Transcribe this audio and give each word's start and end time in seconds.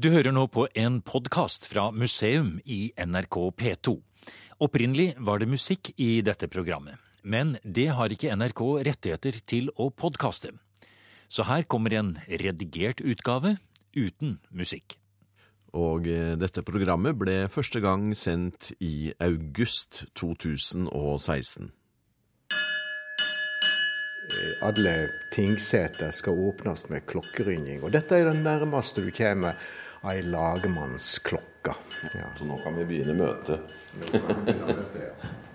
Du 0.00 0.08
hører 0.08 0.32
nå 0.32 0.46
på 0.48 0.62
en 0.72 1.02
podkast 1.04 1.66
fra 1.68 1.90
museum 1.92 2.54
i 2.64 2.94
NRK 2.96 3.36
P2. 3.60 3.92
Opprinnelig 4.64 5.10
var 5.20 5.42
det 5.42 5.50
musikk 5.52 5.90
i 6.00 6.22
dette 6.24 6.48
programmet, 6.48 6.96
men 7.20 7.58
det 7.60 7.90
har 7.92 8.08
ikke 8.08 8.32
NRK 8.32 8.62
rettigheter 8.88 9.36
til 9.44 9.68
å 9.76 9.90
podkaste. 9.92 10.54
Så 11.28 11.44
her 11.44 11.66
kommer 11.68 11.92
en 11.92 12.14
redigert 12.40 13.04
utgave 13.04 13.58
uten 13.92 14.38
musikk. 14.48 14.96
Og 15.76 16.08
eh, 16.08 16.40
dette 16.40 16.64
programmet 16.64 17.20
ble 17.20 17.36
første 17.52 17.84
gang 17.84 18.14
sendt 18.16 18.72
i 18.80 19.12
august 19.20 20.06
2016. 20.16 21.68
Alle 24.64 24.96
tingseter 25.36 26.16
skal 26.16 26.40
åpnes 26.48 26.88
med 26.88 27.04
klokkeringing. 27.12 27.82
Og 27.84 27.92
dette 27.92 28.16
er 28.16 28.30
det 28.30 28.40
nærmeste 28.40 29.04
du 29.04 29.12
kommer 29.12 29.58
ei 30.10 30.22
lagmannsklokke. 30.26 31.74
Ja. 32.14 32.30
Så 32.38 32.46
nå 32.48 32.58
kan 32.62 32.74
vi 32.78 32.86
begynne 32.88 33.14
møtet. 33.20 33.70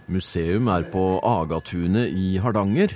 Museum 0.07 0.69
er 0.71 0.87
på 0.87 1.03
Agatunet 1.27 2.13
i 2.15 2.37
Hardanger. 2.39 2.93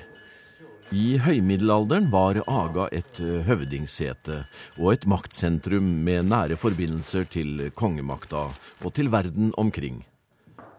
I 0.92 1.18
høymiddelalderen 1.23 2.09
var 2.12 2.40
Aga 2.48 2.88
et 2.95 3.20
høvdingsete 3.48 4.42
og 4.78 4.94
et 4.94 5.06
maktsentrum 5.08 5.88
med 6.08 6.28
nære 6.32 6.58
forbindelser 6.59 7.28
til 7.32 7.70
kongemakta 7.76 8.50
og 8.52 8.95
til 8.95 9.12
verden 9.12 9.54
omkring. 9.59 10.02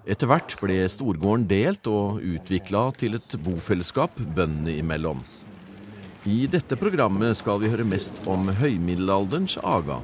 Etter 0.02 0.29
hvert 0.29 0.57
ble 0.59 0.80
storgården 0.91 1.47
delt 1.49 1.87
og 1.89 2.21
utvikla 2.21 2.89
til 2.99 3.16
et 3.21 3.37
bofellesskap 3.45 4.19
bøndene 4.37 4.80
imellom. 4.80 5.23
I 6.29 6.45
dette 6.51 6.77
programmet 6.79 7.37
skal 7.39 7.61
vi 7.63 7.71
høre 7.73 7.87
mest 7.87 8.21
om 8.30 8.51
høymiddelalderens 8.61 9.57
Aga. 9.63 10.01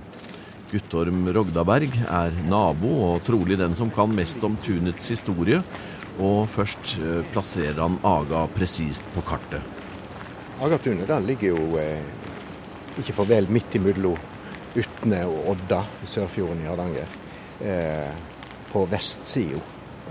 Guttorm 0.69 1.29
Rogdaberg 1.33 1.95
er 2.05 2.35
nabo 2.49 2.91
og 3.07 3.23
trolig 3.27 3.57
den 3.61 3.77
som 3.79 3.91
kan 3.95 4.13
mest 4.15 4.43
om 4.45 4.57
tunets 4.65 5.09
historie, 5.15 5.63
og 6.19 6.49
først 6.53 6.97
eh, 7.01 7.21
plasserer 7.33 7.79
han 7.81 8.01
Aga 8.07 8.47
presist 8.53 9.07
på 9.15 9.25
kartet. 9.27 9.63
Agatunet 10.61 11.09
der 11.09 11.23
ligger 11.25 11.55
jo 11.55 11.79
eh, 11.81 12.03
ikke 12.99 13.15
for 13.17 13.31
vel 13.31 13.49
midt 13.53 13.79
imellom 13.79 14.19
Utne 14.79 15.23
og 15.27 15.55
Odda 15.55 15.85
Sørfjorden 16.05 16.61
i 16.63 16.69
Hardanger. 16.69 17.15
Eh, 17.65 18.27
på 18.73 18.85
vestsida 18.87 19.61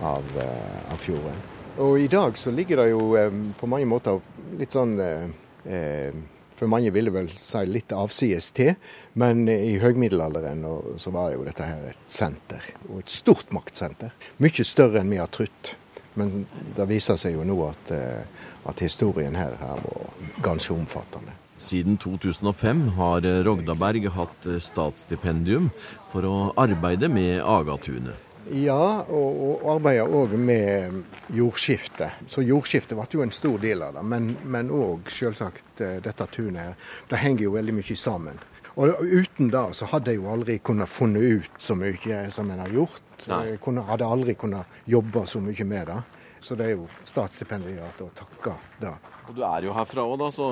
av, 0.02 0.24
eh, 0.38 0.92
av, 0.92 0.98
fjorden. 0.98 1.38
Og 1.78 2.00
i 2.00 2.08
dag 2.08 2.38
så 2.38 2.52
ligger 2.52 2.81
det 2.81 2.90
jo 2.90 3.16
eh, 3.18 3.31
på 3.59 3.70
mange 3.70 3.86
måter 3.90 4.20
litt 4.58 4.74
sånn 4.74 4.98
eh, 5.02 6.18
for 6.58 6.69
mange 6.72 6.91
ville 6.94 7.13
vel 7.13 7.30
si 7.38 7.61
litt 7.69 7.94
avsides 7.94 8.52
til, 8.58 8.73
men 9.13 9.45
i 9.52 9.77
høgmiddelalderen 9.81 10.66
så 10.97 11.13
var 11.13 11.36
jo 11.36 11.45
dette 11.45 11.67
her 11.67 11.91
et 11.91 12.05
senter, 12.11 12.63
og 12.89 13.03
et 13.03 13.13
stort 13.13 13.53
maktsenter. 13.55 14.16
Mye 14.41 14.66
større 14.66 15.03
enn 15.03 15.13
vi 15.13 15.22
har 15.22 15.30
trodd. 15.33 15.75
Men 16.17 16.47
det 16.73 16.88
viser 16.89 17.17
seg 17.22 17.35
jo 17.35 17.44
nå 17.45 17.59
at, 17.67 17.91
eh, 17.94 18.47
at 18.66 18.80
historien 18.81 19.38
her 19.38 19.53
har 19.61 19.83
vært 19.85 20.41
ganske 20.41 20.73
omfattende. 20.73 21.35
Siden 21.61 21.97
2005 22.02 22.88
har 22.97 23.25
Rogdaberg 23.45 24.09
hatt 24.13 24.47
statsstipendium 24.61 25.69
for 26.11 26.25
å 26.25 26.35
arbeide 26.58 27.09
med 27.09 27.41
Agatunet. 27.41 28.27
Ja, 28.56 29.03
og, 29.09 29.40
og 29.44 29.66
arbeider 29.76 30.08
òg 30.08 30.36
med 30.40 31.02
jordskifte. 31.34 32.12
Så 32.31 32.44
jordskifte 32.45 32.95
ble 32.95 33.08
jo 33.12 33.23
en 33.26 33.34
stor 33.36 33.58
del 33.62 33.84
av 33.84 33.98
det. 33.98 34.03
Men 34.08 34.72
òg 34.73 35.12
selvsagt 35.12 35.81
eh, 35.84 35.98
dette 36.03 36.30
tunet 36.31 36.62
her. 36.62 36.78
Det 37.09 37.20
henger 37.23 37.48
jo 37.48 37.56
veldig 37.58 37.75
mye 37.80 37.98
sammen. 38.00 38.40
Og 38.78 39.02
uten 39.02 39.50
det 39.50 39.64
så 39.73 39.88
hadde 39.90 40.14
jeg 40.14 40.22
jo 40.22 40.30
aldri 40.30 40.59
kunnet 40.62 40.90
funnet 40.92 41.42
ut 41.42 41.62
så 41.62 41.73
mye 41.75 42.28
som 42.31 42.52
en 42.53 42.62
har 42.62 42.73
gjort. 42.73 43.02
Nei. 43.25 43.40
Jeg 43.50 43.62
kunne, 43.64 43.84
hadde 43.88 44.06
aldri 44.06 44.36
kunnet 44.38 44.80
jobbe 44.86 45.25
så 45.25 45.42
mye 45.42 45.66
med 45.66 45.90
det. 45.90 45.98
Så 46.45 46.56
det 46.56 46.68
er 46.68 46.75
jo 46.75 46.86
statsstipendiat 47.09 48.03
å 48.06 48.12
takke 48.16 48.53
det. 48.78 48.94
Og 49.28 49.34
du 49.35 49.41
er 49.44 49.66
jo 49.66 49.74
herfra 49.74 50.06
òg, 50.06 50.19
da, 50.22 50.29
så 50.31 50.52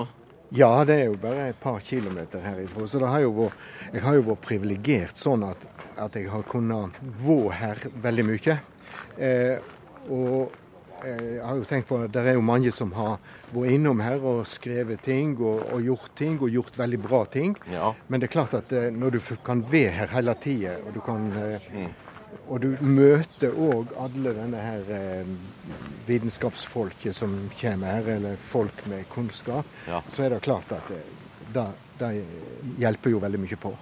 Ja, 0.53 0.83
det 0.85 0.99
er 0.99 1.07
jo 1.09 1.15
bare 1.21 1.49
et 1.49 1.59
par 1.59 1.79
kilometer 1.81 2.43
herifra. 2.43 2.85
Så 2.87 3.01
har 3.01 3.25
vært, 3.25 3.63
jeg 3.93 4.03
har 4.03 4.19
jo 4.19 4.27
vært 4.29 4.43
privilegert 4.45 5.17
sånn 5.17 5.43
at 5.47 5.63
at 5.97 6.15
jeg 6.17 6.29
har 6.31 6.43
kunnet 6.49 6.99
være 7.23 7.55
her 7.59 7.81
veldig 8.03 8.27
mye. 8.27 8.59
Eh, 9.17 9.57
og 10.11 10.53
jeg 11.05 11.41
har 11.43 11.59
jo 11.59 11.67
tenkt 11.69 11.89
på 11.89 11.99
at 12.01 12.13
det 12.13 12.23
er 12.31 12.37
jo 12.37 12.45
mange 12.45 12.71
som 12.73 12.91
har 12.95 13.19
vært 13.53 13.75
innom 13.75 14.01
her 14.01 14.23
og 14.25 14.45
skrevet 14.49 15.03
ting 15.05 15.35
og, 15.37 15.61
og 15.75 15.83
gjort 15.85 16.15
ting, 16.17 16.39
og 16.39 16.53
gjort 16.53 16.79
veldig 16.79 17.01
bra 17.03 17.21
ting. 17.31 17.55
Ja. 17.71 17.93
Men 18.07 18.21
det 18.21 18.29
er 18.29 18.35
klart 18.37 18.55
at 18.57 18.73
eh, 18.73 18.89
når 18.93 19.17
du 19.17 19.21
kan 19.45 19.63
være 19.71 19.93
her 19.99 20.11
hele 20.15 20.35
tida, 20.41 20.79
og 20.85 20.95
du 20.95 21.01
kan 21.05 21.29
eh, 21.43 21.69
mm. 21.75 21.93
Og 22.47 22.61
du 22.61 22.75
møter 22.81 23.55
òg 23.57 23.93
alle 23.99 24.33
denne 24.37 24.61
her 24.61 24.91
eh, 24.93 25.31
vitenskapsfolket 26.05 27.15
som 27.17 27.33
kommer 27.59 27.97
her, 27.97 28.11
eller 28.17 28.37
folk 28.37 28.85
med 28.91 29.07
kunnskap, 29.09 29.65
ja. 29.87 30.03
så 30.13 30.25
er 30.25 30.35
det 30.35 30.43
klart 30.45 30.71
at 30.75 30.91
det, 31.55 31.65
det 31.99 32.11
hjelper 32.81 33.15
jo 33.15 33.21
veldig 33.23 33.41
mye 33.41 33.59
på. 33.61 33.73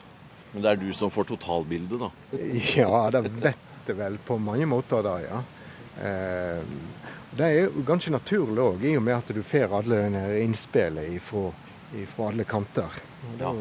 Men 0.54 0.64
det 0.64 0.72
er 0.72 0.82
du 0.84 0.90
som 0.96 1.12
får 1.12 1.32
totalbildet, 1.34 2.00
da? 2.00 2.12
Ja, 2.78 3.10
det 3.12 3.26
vet 3.42 3.90
jeg 3.90 4.00
vel 4.00 4.20
på 4.24 4.38
mange 4.40 4.68
måter, 4.70 5.04
da, 5.04 5.18
ja. 5.24 5.44
Eh, 6.04 6.64
det 7.34 7.46
er 7.46 7.64
jo 7.66 7.84
ganske 7.86 8.14
naturlig 8.14 8.62
òg, 8.62 8.84
i 8.86 8.98
og 8.98 9.04
med 9.04 9.18
at 9.18 9.32
du 9.34 9.42
får 9.46 9.80
alle 9.80 10.04
denne 10.06 10.26
innspillet 10.44 11.18
fra 11.26 12.28
alle 12.30 12.46
kanter. 12.46 13.00
Og, 13.24 13.40
da, 13.40 13.54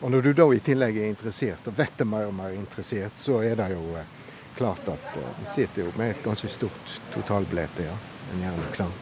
og 0.00 0.10
når 0.10 0.26
du 0.26 0.32
da 0.34 0.46
i 0.54 0.62
tillegg 0.64 0.98
er 0.98 1.10
interessert, 1.12 1.68
og 1.70 1.76
vet 1.78 1.94
det 1.98 2.08
mer 2.08 2.26
og 2.26 2.34
mer 2.34 2.56
interessert, 2.56 3.14
så 3.20 3.38
er 3.46 3.54
det 3.60 3.70
jo 3.76 3.84
eh, 4.00 4.16
klart 4.60 4.88
at 4.92 5.16
vi 5.16 5.48
sitter 5.48 5.86
jo 5.86 5.92
med 5.96 6.12
et 6.12 6.24
ganske 6.24 6.48
stort 6.52 6.98
totalbilde, 7.14 7.88
ja. 7.88 7.96
En 8.30 8.44
gjerne 8.44 8.72
klar. 8.74 8.92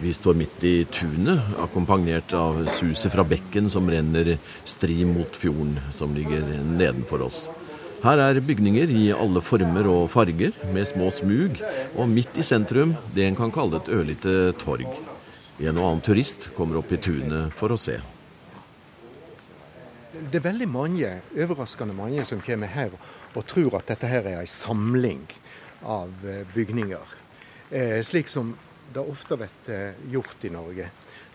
Vi 0.00 0.12
står 0.12 0.36
midt 0.36 0.64
i 0.64 0.74
tunet, 0.92 1.54
akkompagnert 1.62 2.32
av 2.36 2.58
suset 2.72 3.12
fra 3.14 3.24
bekken 3.24 3.70
som 3.72 3.88
renner 3.88 4.34
stri 4.64 5.04
mot 5.08 5.36
fjorden 5.36 5.78
som 5.96 6.16
ligger 6.16 6.44
nedenfor 6.66 7.24
oss. 7.28 7.46
Her 8.04 8.20
er 8.20 8.42
bygninger 8.44 8.92
i 8.92 9.06
alle 9.16 9.40
former 9.44 9.88
og 9.88 10.10
farger, 10.12 10.56
med 10.72 10.88
små 10.88 11.08
smug, 11.14 11.62
og 11.96 12.12
midt 12.12 12.36
i 12.36 12.44
sentrum 12.44 12.92
det 13.16 13.24
en 13.28 13.38
kan 13.38 13.54
kalle 13.54 13.80
et 13.80 13.88
ørlite 13.92 14.36
torg. 14.60 14.88
En 15.60 15.78
og 15.78 15.86
annen 15.86 16.04
turist 16.04 16.50
kommer 16.56 16.82
opp 16.82 16.92
i 16.92 17.00
tunet 17.00 17.54
for 17.56 17.72
å 17.72 17.80
se. 17.80 17.96
Det 20.16 20.38
er 20.38 20.46
veldig 20.46 20.66
mange, 20.70 21.08
overraskende 21.36 21.92
mange 21.96 22.22
som 22.24 22.40
kommer 22.40 22.70
her 22.72 22.94
og 23.36 23.42
tror 23.50 23.74
at 23.76 23.90
dette 23.90 24.08
her 24.08 24.24
er 24.24 24.38
en 24.40 24.48
samling 24.48 25.26
av 25.84 26.12
eh, 26.24 26.46
bygninger. 26.54 27.10
Eh, 27.68 27.98
slik 28.06 28.30
som 28.32 28.54
det 28.94 29.02
ofte 29.02 29.36
blir 29.36 29.72
eh, 29.74 29.98
gjort 30.12 30.46
i 30.48 30.52
Norge. 30.54 30.86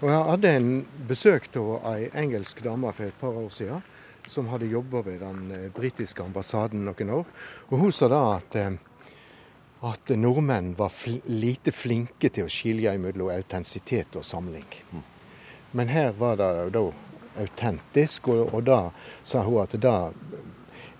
Og 0.01 0.09
Jeg 0.09 0.23
hadde 0.31 0.53
en 0.57 0.71
besøk 1.07 1.45
av 1.61 1.85
ei 1.91 2.07
engelsk 2.23 2.63
dame 2.65 2.89
for 2.97 3.05
et 3.05 3.19
par 3.21 3.37
år 3.37 3.51
siden, 3.53 3.83
som 4.25 4.49
hadde 4.49 4.71
jobba 4.71 5.03
ved 5.05 5.21
den 5.21 5.69
britiske 5.75 6.23
ambassaden 6.23 6.81
noen 6.87 7.13
år. 7.19 7.29
Og 7.69 7.77
Hun 7.83 7.93
sa 7.93 8.09
da 8.09 8.23
at, 8.39 8.57
at 9.91 10.15
nordmenn 10.17 10.73
var 10.79 10.89
fl 10.89 11.19
lite 11.29 11.73
flinke 11.75 12.33
til 12.33 12.49
å 12.49 12.49
skilje 12.49 12.97
mellom 12.97 13.29
autentisitet 13.29 14.17
og 14.17 14.25
samling. 14.25 14.65
Men 15.77 15.93
her 15.93 16.15
var 16.17 16.41
det 16.41 16.51
da 16.73 16.87
autentisk, 17.39 18.27
og, 18.33 18.53
og 18.53 18.65
da 18.67 18.81
sa 19.23 19.43
hun 19.45 19.61
at 19.63 19.75
da 19.81 20.11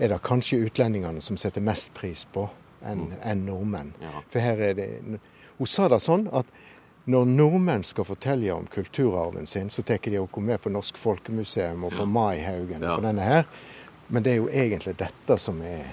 er 0.01 0.09
det 0.09 0.21
kanskje 0.25 0.63
utlendingene 0.65 1.21
som 1.21 1.37
setter 1.37 1.61
mest 1.61 1.93
pris 1.97 2.23
på 2.33 2.47
enn 2.87 3.11
en 3.21 3.45
nordmenn. 3.45 3.93
Ja. 4.01 4.23
For 4.33 4.41
her 4.41 4.61
er 4.71 4.77
det 4.77 4.89
hun 5.61 5.69
sa 5.69 5.85
det 5.91 5.99
sånn 6.01 6.25
at 6.33 6.47
når 7.11 7.27
nordmenn 7.29 7.83
skal 7.85 8.05
fortelle 8.05 8.53
om 8.53 8.65
kulturarven 8.69 9.45
sin, 9.49 9.69
så 9.69 9.83
tar 9.85 10.01
de 10.05 10.19
oss 10.21 10.37
med 10.37 10.61
på 10.61 10.69
Norsk 10.69 10.97
Folkemuseum 10.97 11.83
og 11.85 11.95
på 11.97 12.05
Maihaugen 12.05 12.81
ja. 12.81 12.95
og 12.95 13.05
denne 13.05 13.25
her. 13.25 13.45
Men 14.07 14.25
det 14.25 14.33
er 14.33 14.41
jo 14.41 14.49
egentlig 14.49 14.95
dette 14.99 15.37
som 15.41 15.61
er 15.65 15.85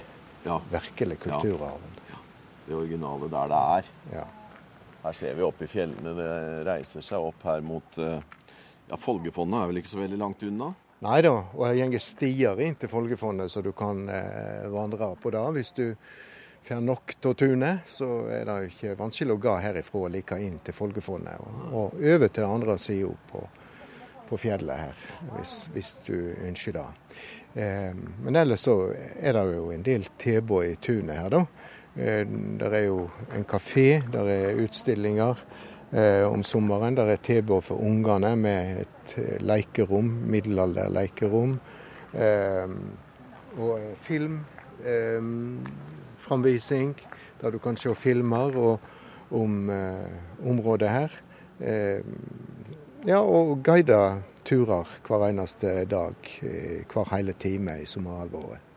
ja. 0.44 0.58
virkelig 0.72 1.18
kulturarven. 1.24 2.00
Ja. 2.10 2.20
Det 2.66 2.76
originale 2.76 3.30
der 3.32 3.52
det 3.52 3.60
er. 3.76 3.92
Ja. 4.12 4.24
Her 5.04 5.16
ser 5.20 5.36
vi 5.38 5.46
oppe 5.46 5.64
i 5.64 5.70
fjellene. 5.70 6.12
Det 6.18 6.32
reiser 6.68 7.04
seg 7.04 7.28
opp 7.30 7.44
her 7.48 7.64
mot 7.64 8.00
eh, 8.02 8.18
Ja, 8.88 8.96
Folgefondet 8.96 9.60
er 9.60 9.70
vel 9.70 9.80
ikke 9.82 9.92
så 9.92 10.00
veldig 10.00 10.18
langt 10.20 10.42
unna? 10.48 10.72
Nei 11.04 11.18
da, 11.22 11.34
og 11.54 11.68
det 11.68 11.90
går 11.92 12.02
stier 12.02 12.60
inn 12.64 12.78
til 12.80 12.90
Folgefondet, 12.90 13.52
så 13.52 13.62
du 13.62 13.70
kan 13.76 14.00
eh, 14.10 14.64
vandre 14.72 15.12
på 15.20 15.30
det 15.30 15.44
hvis 15.54 15.70
du 15.76 15.84
får 16.66 16.80
nok 16.82 17.14
av 17.24 17.34
tunet, 17.38 17.86
så 17.86 18.08
er 18.32 18.48
det 18.48 18.56
ikke 18.72 18.96
vanskelig 18.98 19.36
å 19.36 19.40
gå 19.44 19.54
herifra 19.62 20.02
og 20.02 20.10
like 20.12 20.40
inn 20.42 20.58
til 20.64 20.74
Folgefondet. 20.76 21.38
Og, 21.38 21.60
og 21.70 22.02
over 22.14 22.32
til 22.32 22.48
andre 22.48 22.76
sida 22.82 23.12
på, 23.30 23.44
på, 24.28 24.40
fjellet 24.40 24.82
her, 24.88 25.06
hvis, 25.36 25.54
hvis 25.76 25.94
du 26.08 26.16
ønsker 26.48 26.80
det. 26.80 26.86
Eh, 27.62 27.94
men 28.24 28.40
ellers 28.40 28.66
så 28.66 28.80
er 28.90 29.38
det 29.38 29.46
jo 29.54 29.70
en 29.72 29.86
del 29.86 30.08
tilbud 30.18 30.66
i 30.66 30.76
tunet 30.82 31.20
her, 31.20 31.30
da. 31.36 31.44
Eh, 31.94 32.24
der 32.58 32.80
er 32.80 32.86
jo 32.88 33.06
en 33.36 33.46
kafé, 33.48 34.02
der 34.12 34.32
er 34.34 34.64
utstillinger 34.64 35.44
om 36.28 36.42
sommeren. 36.42 36.96
Der 36.96 37.04
er 37.04 37.16
tilbud 37.16 37.62
for 37.62 37.74
ungene 37.80 38.36
med 38.36 38.80
et 38.84 39.16
leikerom, 39.40 40.04
middelalderleikerom. 40.04 41.60
Eh, 42.14 42.68
og 43.58 43.80
filmframvisning, 43.96 46.96
der 47.40 47.50
du 47.50 47.58
kan 47.58 47.76
se 47.76 47.94
filmer 47.94 48.78
om 49.30 49.70
området 50.46 50.88
her. 50.88 51.08
ja, 53.06 53.18
og 53.18 53.62
guida 53.64 54.14
turer 54.44 54.84
hver 55.08 55.28
eneste 55.28 55.84
dag, 55.84 56.14
hver 56.92 57.16
hele 57.16 57.32
time 57.32 57.82
i 57.82 57.84
sommerhalvåret. 57.84 58.67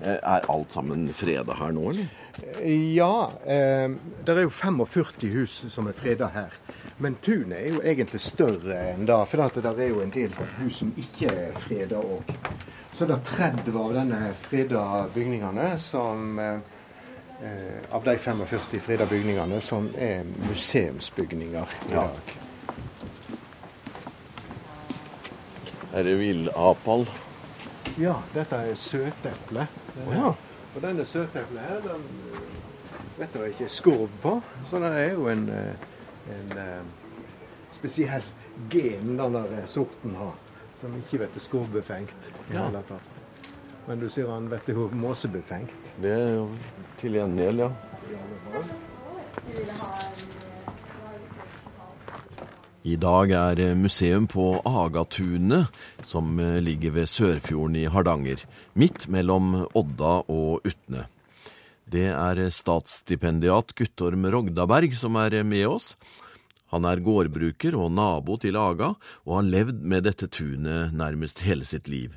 Er 0.00 0.44
alt 0.52 0.74
sammen 0.76 1.08
freda 1.16 1.54
her 1.56 1.72
nå, 1.72 1.90
eller? 1.90 2.08
Ja. 2.68 3.30
Eh, 3.48 3.88
det 4.26 4.34
er 4.34 4.42
jo 4.44 4.52
45 4.52 5.30
hus 5.32 5.54
som 5.72 5.88
er 5.88 5.96
freda 5.96 6.28
her. 6.34 6.52
Men 7.00 7.16
tunet 7.24 7.58
er 7.58 7.74
jo 7.74 7.80
egentlig 7.80 8.20
større 8.20 8.76
enn 8.92 9.06
det. 9.08 9.16
For 9.30 9.40
det 9.56 9.72
er 9.72 9.88
jo 9.88 10.02
en 10.04 10.12
del 10.12 10.36
hus 10.60 10.82
som 10.82 10.92
ikke 11.00 11.32
er 11.32 11.56
freda 11.60 12.00
òg. 12.00 12.32
Så 12.96 13.08
det 13.08 13.16
er 13.16 13.24
30 13.64 13.78
av 13.80 13.94
denne 13.96 14.20
freda 14.46 14.82
bygningene 15.14 15.74
som 15.80 16.40
eh, 16.40 16.58
Av 17.92 18.00
de 18.00 18.14
45 18.16 18.80
freda 18.80 19.04
bygningene 19.06 19.58
som 19.60 19.90
er 20.00 20.22
museumsbygninger 20.46 21.74
i 21.90 21.92
dag. 21.92 22.30
Er 25.92 26.08
det 26.08 26.14
villapal? 26.16 27.04
Ja, 28.00 28.18
dette 28.34 28.56
er 28.56 28.74
søteple. 28.80 29.68
Ja. 30.12 30.32
Og 30.76 30.82
denne 30.82 31.04
søteplet 31.08 31.62
her, 31.64 31.80
den 31.84 32.02
vet 33.16 33.34
jeg 33.34 33.54
ikke 33.54 33.68
skorv 33.72 34.08
på. 34.22 34.40
Så 34.68 34.80
det 34.82 34.90
er 35.00 35.12
jo 35.12 35.28
en, 35.32 35.48
en 36.36 36.52
spesiell 37.72 38.24
gen 38.70 39.16
den 39.18 39.34
der 39.34 39.66
sorten 39.66 40.14
har, 40.16 40.34
som 40.80 40.96
ikke 41.00 41.24
vet 41.24 41.42
skorvbefengt. 41.42 42.30
Ja. 42.52 42.68
Men 43.86 44.00
du 44.02 44.08
sier 44.10 44.30
han 44.32 44.50
vet 44.50 44.68
jo 44.68 44.88
måsebefengt. 44.92 45.92
Det 46.02 46.12
er 46.12 46.32
jo 46.40 46.48
til 47.00 47.20
gjengjeld, 47.20 47.58
ja. 47.64 47.70
I 52.86 52.94
dag 53.02 53.32
er 53.34 53.58
museum 53.74 54.28
på 54.30 54.60
Agatunet, 54.62 55.72
som 56.06 56.36
ligger 56.62 56.92
ved 56.94 57.08
Sørfjorden 57.10 57.74
i 57.80 57.88
Hardanger, 57.90 58.44
midt 58.78 59.08
mellom 59.10 59.64
Odda 59.74 60.20
og 60.30 60.62
Utne. 60.62 61.08
Det 61.90 62.04
er 62.12 62.44
statsstipendiat 62.54 63.74
Guttorm 63.74 64.28
Rogdaberg 64.30 64.94
som 64.94 65.18
er 65.18 65.40
med 65.42 65.66
oss. 65.66 65.96
Han 66.70 66.86
er 66.86 67.02
gårdbruker 67.02 67.74
og 67.74 67.90
nabo 67.96 68.38
til 68.38 68.54
Aga, 68.54 68.92
og 69.26 69.34
har 69.40 69.50
levd 69.50 69.82
med 69.82 70.06
dette 70.06 70.30
tunet 70.30 70.94
nærmest 70.94 71.42
hele 71.42 71.66
sitt 71.66 71.90
liv. 71.90 72.14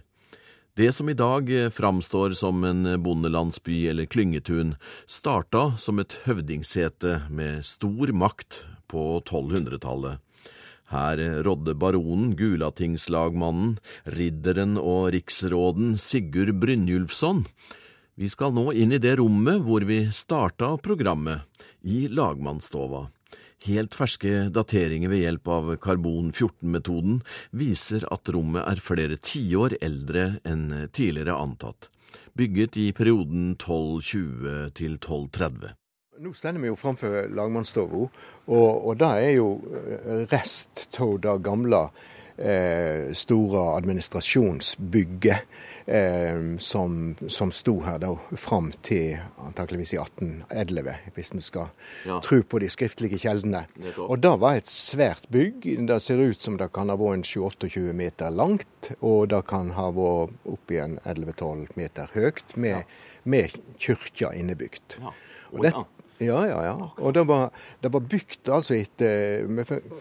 Det 0.78 0.94
som 0.94 1.10
i 1.10 1.18
dag 1.18 1.50
framstår 1.74 2.38
som 2.38 2.62
en 2.62 2.94
bondelandsby 3.02 3.88
eller 3.90 4.06
klyngetun, 4.06 4.78
starta 5.10 5.72
som 5.82 5.98
et 5.98 6.22
høvdingsete 6.30 7.24
med 7.34 7.66
stor 7.66 8.14
makt 8.14 8.68
på 8.86 9.16
1200-tallet. 9.26 10.22
Her 10.90 11.20
rådde 11.46 11.76
baronen, 11.78 12.34
Gulatingslagmannen, 12.38 13.78
ridderen 14.10 14.74
og 14.82 15.12
riksråden 15.14 15.94
Sigurd 16.02 16.56
Brynjulfsson. 16.62 17.44
Vi 18.20 18.30
skal 18.34 18.56
nå 18.58 18.72
inn 18.74 18.92
i 18.92 19.00
det 19.00 19.20
rommet 19.22 19.62
hvor 19.64 19.86
vi 19.86 20.02
starta 20.12 20.74
programmet, 20.82 21.46
i 21.86 22.08
lagmannsstova. 22.12 23.06
Helt 23.68 23.96
ferske 23.96 24.48
dateringer 24.56 25.12
ved 25.12 25.22
hjelp 25.26 25.50
av 25.52 25.72
karbon-14-metoden 25.84 27.22
viser 27.62 28.06
at 28.12 28.32
rommet 28.34 28.64
er 28.66 28.82
flere 28.84 29.20
tiår 29.20 29.78
eldre 29.84 30.30
enn 30.48 30.90
tidligere 30.96 31.36
antatt, 31.36 31.90
bygget 32.40 32.80
i 32.80 32.90
perioden 32.96 33.54
1220 33.60 34.72
til 34.80 34.96
1230. 34.98 35.76
Nå 36.20 36.34
står 36.34 36.58
vi 36.60 36.68
jo 36.68 36.76
framfor 36.76 37.30
lagmannsstova, 37.32 38.00
og, 38.52 38.88
og 38.90 38.98
det 39.00 39.08
er 39.24 39.30
jo 39.38 39.52
eh, 39.72 40.26
rest 40.28 40.98
av 41.00 41.14
det 41.24 41.36
gamle 41.46 41.78
eh, 42.36 43.14
store 43.16 43.62
administrasjonsbygget 43.78 45.38
eh, 45.86 46.42
som, 46.60 47.16
som 47.24 47.54
sto 47.56 47.78
her 47.86 48.02
da 48.04 48.10
fram 48.36 48.68
til 48.84 49.16
antakeligvis 49.46 49.94
i 49.96 50.02
1811, 50.02 50.98
hvis 51.16 51.32
vi 51.38 51.44
skal 51.46 51.72
ja. 52.04 52.18
tro 52.26 52.42
på 52.44 52.60
de 52.66 52.68
skriftlige 52.74 53.22
kjeldene. 53.24 53.64
Og 54.04 54.20
det 54.20 54.34
var 54.44 54.60
et 54.60 54.68
svært 54.68 55.24
bygg. 55.32 55.70
Det 55.88 56.02
ser 56.04 56.20
ut 56.20 56.44
som 56.44 56.60
det 56.60 56.68
kan 56.76 56.92
ha 56.92 56.98
vært 57.00 57.32
28 57.32 57.96
meter 57.96 58.36
langt, 58.36 58.92
og 59.00 59.30
det 59.32 59.46
kan 59.48 59.72
ha 59.80 59.88
vært 59.96 60.36
oppi 60.52 60.84
en 60.84 61.00
11-12 61.06 61.80
meter 61.80 62.12
høyt, 62.12 62.44
med, 62.60 62.82
ja. 62.82 63.24
med 63.24 63.56
kirka 63.80 64.36
innebygd. 64.36 65.00
Ja. 65.00 65.16
Og 65.50 65.64
det, 65.66 65.74
ja, 66.20 66.40
ja, 66.48 66.60
ja. 66.66 66.90
Og 67.00 67.14
det 67.16 67.24
var, 67.30 67.50
det 67.80 67.92
var 67.94 68.04
bygd 68.12 68.50
altså 68.52 68.76
etter 68.76 69.48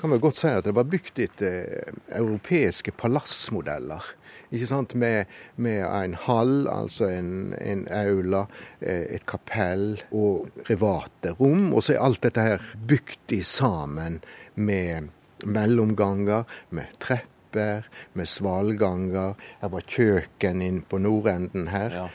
kan 0.01 0.11
vel 0.11 0.23
godt 0.23 0.41
si 0.41 0.51
at 0.51 0.67
det 0.67 0.75
var 0.75 0.89
bygd 0.91 1.21
etter 1.23 1.59
eh, 1.79 2.01
europeiske 2.19 2.95
palassmodeller. 2.99 4.03
Ikke 4.51 4.67
sant? 4.67 4.97
Med, 4.99 5.31
med 5.57 5.85
en 5.87 6.17
hall, 6.27 6.67
altså 6.73 7.07
en, 7.13 7.55
en, 7.63 7.87
aula, 7.95 8.47
eh, 8.81 9.07
et 9.15 9.27
kapell 9.31 10.01
og 10.11 10.51
private 10.67 11.37
rom. 11.39 11.71
Og 11.71 11.87
så 11.87 11.95
er 11.95 12.05
alt 12.09 12.25
dette 12.27 12.47
her 12.49 12.69
bygd 12.91 13.39
i 13.39 13.43
sammen 13.47 14.19
med 14.59 15.13
mellomganger, 15.47 16.49
med 16.75 16.99
trepper, 16.99 17.87
med 18.19 18.27
svalganger. 18.27 19.39
Her 19.63 19.75
var 19.77 19.87
kjøkken 19.87 20.67
inn 20.67 20.83
på 20.83 20.99
nordenden 20.99 21.71
her. 21.71 21.95
Ja. 21.95 22.09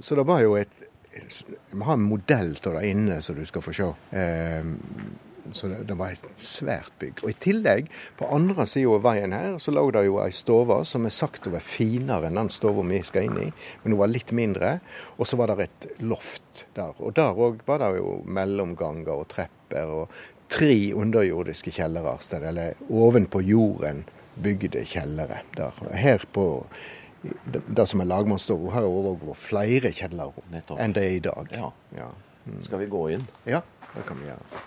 Så 0.00 0.16
det 0.16 0.26
var 0.28 0.42
jo 0.44 0.56
et 0.60 0.87
vi 1.70 1.80
har 1.82 1.96
en 1.96 2.04
modell 2.08 2.54
av 2.66 2.78
det 2.78 2.90
inne 2.90 3.22
som 3.24 3.38
du 3.38 3.44
skal 3.48 3.64
få 3.64 3.74
se. 3.76 3.88
Eh, 4.18 4.70
så 5.52 5.68
det, 5.68 5.78
det, 5.88 5.96
var 5.96 6.12
et 6.12 6.40
svært 6.40 6.92
bygg. 7.00 7.22
Og 7.24 7.32
I 7.32 7.36
tillegg, 7.40 7.90
på 8.18 8.28
andre 8.34 8.66
sida 8.68 8.96
av 8.96 9.04
veien 9.06 9.34
her, 9.36 9.56
så 9.62 9.72
lå 9.72 9.86
det 9.94 10.04
jo 10.06 10.18
ei 10.22 10.32
stove 10.36 10.80
som 10.88 11.06
er 11.08 11.14
sagt 11.14 11.48
å 11.48 11.54
være 11.54 11.64
finere 11.64 12.28
enn 12.28 12.40
den 12.40 12.52
stova 12.52 12.84
vi 12.86 13.00
skal 13.06 13.28
inn 13.28 13.38
i, 13.46 13.48
men 13.82 13.94
hun 13.94 14.02
var 14.02 14.12
litt 14.12 14.34
mindre. 14.36 14.74
Og 15.16 15.28
så 15.28 15.38
var 15.40 15.52
det 15.52 15.68
et 15.68 15.88
loft 16.04 16.66
der. 16.76 16.92
Og 16.98 17.16
der 17.16 17.38
òg 17.38 17.64
var 17.68 17.82
det 17.84 17.94
jo 18.00 18.18
mellomganger 18.28 19.14
og 19.14 19.30
trepper 19.32 19.94
og 20.02 20.20
tre 20.52 20.92
underjordiske 20.96 21.72
kjellere, 21.76 22.16
eller 22.40 22.78
ovenpå 22.88 23.42
jorden 23.44 24.04
bygde 24.38 24.84
kjellere 24.88 25.42
der. 25.56 25.82
Her 25.92 26.24
på 26.32 26.46
det 27.22 27.86
som 27.86 28.00
er 28.02 28.08
lagmannsstova, 28.08 28.70
har 28.76 28.86
overgått 28.86 29.40
flere 29.42 29.90
kjellerrom 29.94 30.58
enn 30.78 30.94
det 30.94 31.04
er 31.04 31.16
i 31.16 31.22
dag. 31.24 31.52
Ja. 31.54 31.70
Ja. 31.96 32.08
Mm. 32.46 32.62
Skal 32.64 32.82
vi 32.84 32.90
gå 32.90 33.04
inn? 33.16 33.24
Ja, 33.48 33.62
det 33.94 34.04
kan 34.08 34.20
vi 34.20 34.30
gjøre. 34.30 34.62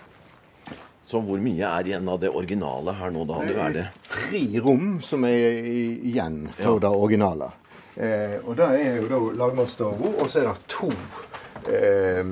Så 1.04 1.20
hvor 1.20 1.40
mye 1.42 1.68
er 1.68 1.88
igjen 1.88 2.08
av 2.08 2.20
det 2.22 2.30
originale 2.30 2.94
her 2.96 3.10
nå, 3.12 3.24
da? 3.28 3.40
Det 3.44 3.56
er 3.58 3.74
det? 3.74 3.86
tre 4.08 4.42
rom 4.64 4.94
som 5.04 5.26
er 5.28 5.66
igjen 5.66 6.46
av 6.54 6.62
ja. 6.62 6.76
det 6.86 6.92
originale. 6.92 7.50
Eh, 7.96 8.38
og 8.46 8.56
det 8.56 8.68
er 8.78 9.00
jo 9.02 9.08
da 9.10 9.20
lagmannsstova, 9.42 10.12
og 10.22 10.30
så 10.32 10.40
er 10.40 10.48
det 10.48 10.54
to 10.72 10.88
eh, 11.68 12.22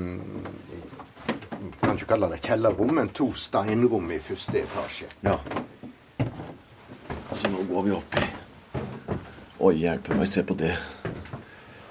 Kan 1.81 1.97
ikke 1.97 2.09
kalle 2.13 2.31
det 2.31 2.41
kjellerrom, 2.41 2.95
men 2.97 3.11
to 3.13 3.29
steinrom 3.37 4.09
i 4.13 4.21
første 4.23 4.63
etasje. 4.63 5.11
Ja. 5.25 5.37
Så 7.35 7.51
nå 7.51 7.65
går 7.69 7.85
vi 7.85 7.97
opp 7.99 8.17
i 8.17 8.30
Oi, 9.61 9.75
hjelpe 9.77 10.15
meg, 10.17 10.25
se 10.25 10.41
på 10.41 10.55
det. 10.57 10.71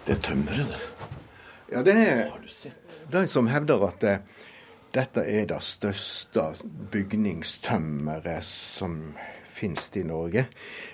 Det 0.03 0.17
er 0.17 0.23
tømmeret, 0.27 0.73
det. 0.73 0.79
Ja, 1.71 1.83
det 1.87 1.93
er 1.95 2.33
de 3.13 3.21
som 3.31 3.47
hevder 3.47 3.85
at 3.87 4.01
det, 4.03 4.15
eh, 4.17 4.47
dette 4.91 5.23
er 5.23 5.45
det 5.47 5.61
største 5.63 6.49
bygningstømmeret 6.91 8.43
som 8.43 8.97
finnes 9.55 9.87
i 9.97 10.03
Norge. 10.03 10.45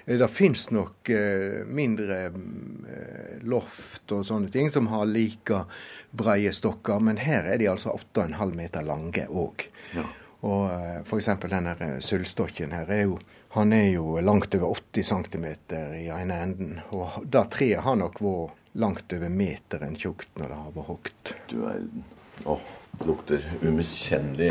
Eh, 0.05 0.19
det 0.21 0.29
finnes 0.29 0.67
nok 0.71 1.09
eh, 1.17 1.65
mindre 1.65 2.21
eh, 2.27 3.41
loft 3.49 4.13
og 4.13 4.27
sånne 4.29 4.53
ting 4.53 4.69
som 4.75 4.93
har 4.93 5.09
like 5.09 5.63
breie 6.13 6.53
stokker, 6.53 7.01
men 7.01 7.25
her 7.25 7.49
er 7.55 7.63
de 7.63 7.73
altså 7.73 7.97
8,5 7.97 8.53
meter 8.53 8.85
lange 8.85 9.25
òg. 9.33 9.71
Ja. 9.97 10.05
Og 10.45 10.69
eh, 10.69 11.01
f.eks. 11.07 11.33
denne 11.49 11.97
sølvstokken 12.05 12.77
her 12.77 12.93
er 12.93 13.07
jo 13.07 13.19
han 13.57 13.73
er 13.73 13.87
jo 13.95 14.19
langt 14.21 14.55
over 14.55 14.75
80 14.93 15.03
cm 15.03 15.47
i 15.97 16.09
ene 16.13 16.41
enden. 16.45 16.81
Og 16.93 17.23
det 17.25 17.47
treet 17.55 17.81
har 17.87 17.97
nok 17.97 18.19
vært 18.21 18.65
langt 18.77 19.13
over 19.17 19.33
meteren 19.33 19.97
tjukt 19.97 20.29
når 20.37 20.51
det 20.53 20.59
har 20.59 20.75
vært 20.75 20.91
hogd. 20.91 21.31
Du 21.49 21.55
verden. 21.63 22.03
Å, 22.45 22.59
det 22.99 23.07
lukter 23.09 23.47
umiskjennelig 23.63 24.51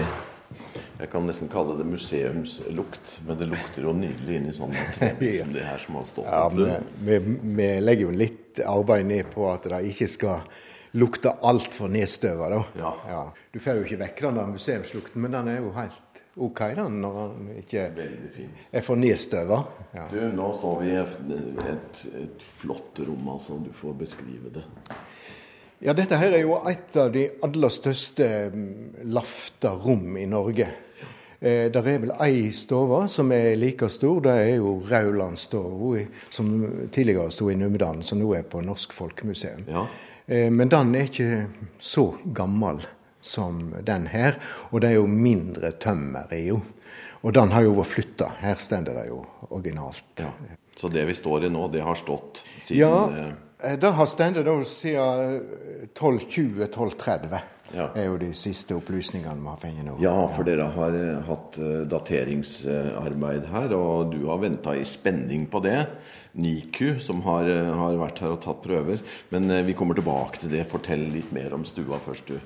Jeg 0.97 1.09
kan 1.11 1.25
nesten 1.29 1.51
kalle 1.53 1.75
det 1.77 1.85
museumslukt, 1.85 3.19
men 3.27 3.37
det 3.37 3.51
lukter 3.51 3.85
jo 3.85 3.93
nydelig 3.93 4.39
inn 4.39 4.49
i 4.49 4.53
sånne 4.57 4.87
tre 4.95 5.11
som 5.43 5.53
det 5.53 5.65
her 5.67 5.81
som 5.83 5.99
har 5.99 6.07
stått 6.09 6.25
ja, 6.31 6.41
en 6.47 6.57
stund. 6.57 6.93
Vi, 7.05 7.19
vi, 7.59 7.67
legger 7.85 8.07
jo 8.07 8.15
litt 8.23 8.61
arbeid 8.65 9.09
ned 9.09 9.29
på 9.33 9.45
at 9.51 9.67
det 9.69 9.83
ikke 9.91 10.09
skal 10.09 10.47
lukte 10.95 11.33
altfor 11.45 11.91
nedstøva, 11.91 12.49
da. 12.51 12.61
Ja. 12.79 12.91
Ja. 13.09 13.21
Du 13.51 13.59
får 13.63 13.79
jo 13.79 13.87
ikke 13.87 14.01
vekk 14.05 14.25
den 14.27 14.41
museumslukten, 14.55 15.21
men 15.21 15.35
den 15.35 15.51
er 15.51 15.61
jo 15.61 15.73
helt 15.75 16.21
OK, 16.35 16.59
da, 16.75 16.87
når 16.91 17.19
den 17.37 17.51
ikke 17.61 17.83
er 17.95 18.83
for 18.83 18.99
nedstøva. 18.99 19.61
Ja. 19.95 20.07
Du, 20.11 20.19
nå 20.35 20.49
står 20.59 20.81
vi 20.81 20.89
i 20.91 20.97
et, 20.99 22.01
et, 22.19 22.47
flott 22.59 22.99
rom, 23.07 23.29
altså. 23.37 23.59
Du 23.63 23.71
får 23.75 23.95
beskrive 24.01 24.51
det. 24.57 24.65
Ja, 25.83 25.93
dette 25.95 26.17
her 26.19 26.35
er 26.35 26.43
jo 26.43 26.57
et 26.67 26.95
av 26.99 27.13
de 27.13 27.29
aller 27.45 27.71
største 27.71 28.27
mm, 28.51 29.05
lafta 29.15 29.71
rom 29.79 30.17
i 30.19 30.25
Norge. 30.27 30.67
Eh, 31.39 31.69
der 31.71 31.87
er 31.87 32.03
vel 32.03 32.13
ei 32.23 32.49
stove 32.55 33.05
som 33.11 33.31
er 33.35 33.55
like 33.59 33.87
stor. 33.91 34.19
Det 34.27 34.35
er 34.35 34.51
jo 34.57 34.79
Raulandstova, 34.89 36.03
som 36.33 36.51
tidligere 36.91 37.31
sto 37.31 37.47
i 37.51 37.55
Numedalen, 37.59 38.03
som 38.03 38.19
nå 38.19 38.33
er 38.35 38.43
på 38.43 38.63
Norsk 38.65 38.95
Folkemuseum. 38.97 39.63
Ja. 39.71 39.85
Eh, 40.27 40.51
men 40.51 40.69
den 40.69 40.95
er 40.95 41.09
ikke 41.09 41.47
så 41.79 42.09
gammel 42.33 42.81
som 43.21 43.73
den 43.85 44.07
her, 44.09 44.37
og 44.71 44.81
det 44.81 44.93
er 44.93 44.99
jo 44.99 45.07
mindre 45.09 45.73
tømmer 45.81 46.33
i 46.33 46.47
jo. 46.49 46.61
Og 47.25 47.33
den 47.33 47.53
har 47.55 47.65
jo 47.65 47.73
vært 47.79 47.89
flytta. 47.89 48.29
Her 48.41 48.61
står 48.61 48.85
det 48.91 49.07
jo 49.09 49.23
originalt. 49.49 50.05
Ja. 50.21 50.29
Så 50.77 50.91
det 50.91 51.05
vi 51.07 51.15
står 51.17 51.47
i 51.47 51.49
nå, 51.49 51.65
det 51.73 51.81
har 51.85 51.97
stått 51.97 52.43
siden 52.59 52.81
Ja, 52.81 53.09
eh, 53.09 53.71
eh, 53.71 53.77
det 53.81 53.91
har 53.97 54.09
stått 54.09 54.69
siden 54.69 55.41
1220-1230. 55.93 57.51
Ja. 57.73 57.87
er 57.97 58.05
jo 58.05 58.17
de 58.21 58.27
siste 58.37 58.75
opplysningene 58.77 59.41
vi 59.41 59.49
har 59.49 59.57
fått 59.57 59.79
nå. 59.83 59.95
Ja, 59.99 60.13
for 60.31 60.45
dere 60.45 60.67
har 60.75 60.97
hatt 61.25 61.57
dateringsarbeid 61.89 63.47
her, 63.49 63.73
og 63.73 64.13
du 64.13 64.27
har 64.29 64.37
venta 64.43 64.75
i 64.77 64.83
spenning 64.85 65.47
på 65.49 65.63
det. 65.65 65.79
NIKU, 66.35 66.99
som 66.99 67.21
har, 67.25 67.47
har, 67.47 67.99
vært 67.99 68.23
her 68.23 68.33
og 68.35 68.41
tatt 68.43 68.63
prøver. 68.63 69.03
Men 69.31 69.49
vi 69.67 69.75
kommer 69.77 69.95
tilbake 69.97 70.41
til 70.41 70.51
det. 70.51 70.65
Fortell 70.71 71.07
litt 71.13 71.31
mer 71.35 71.55
om 71.55 71.63
stua 71.67 71.99
først, 72.03 72.33
du. 72.33 72.39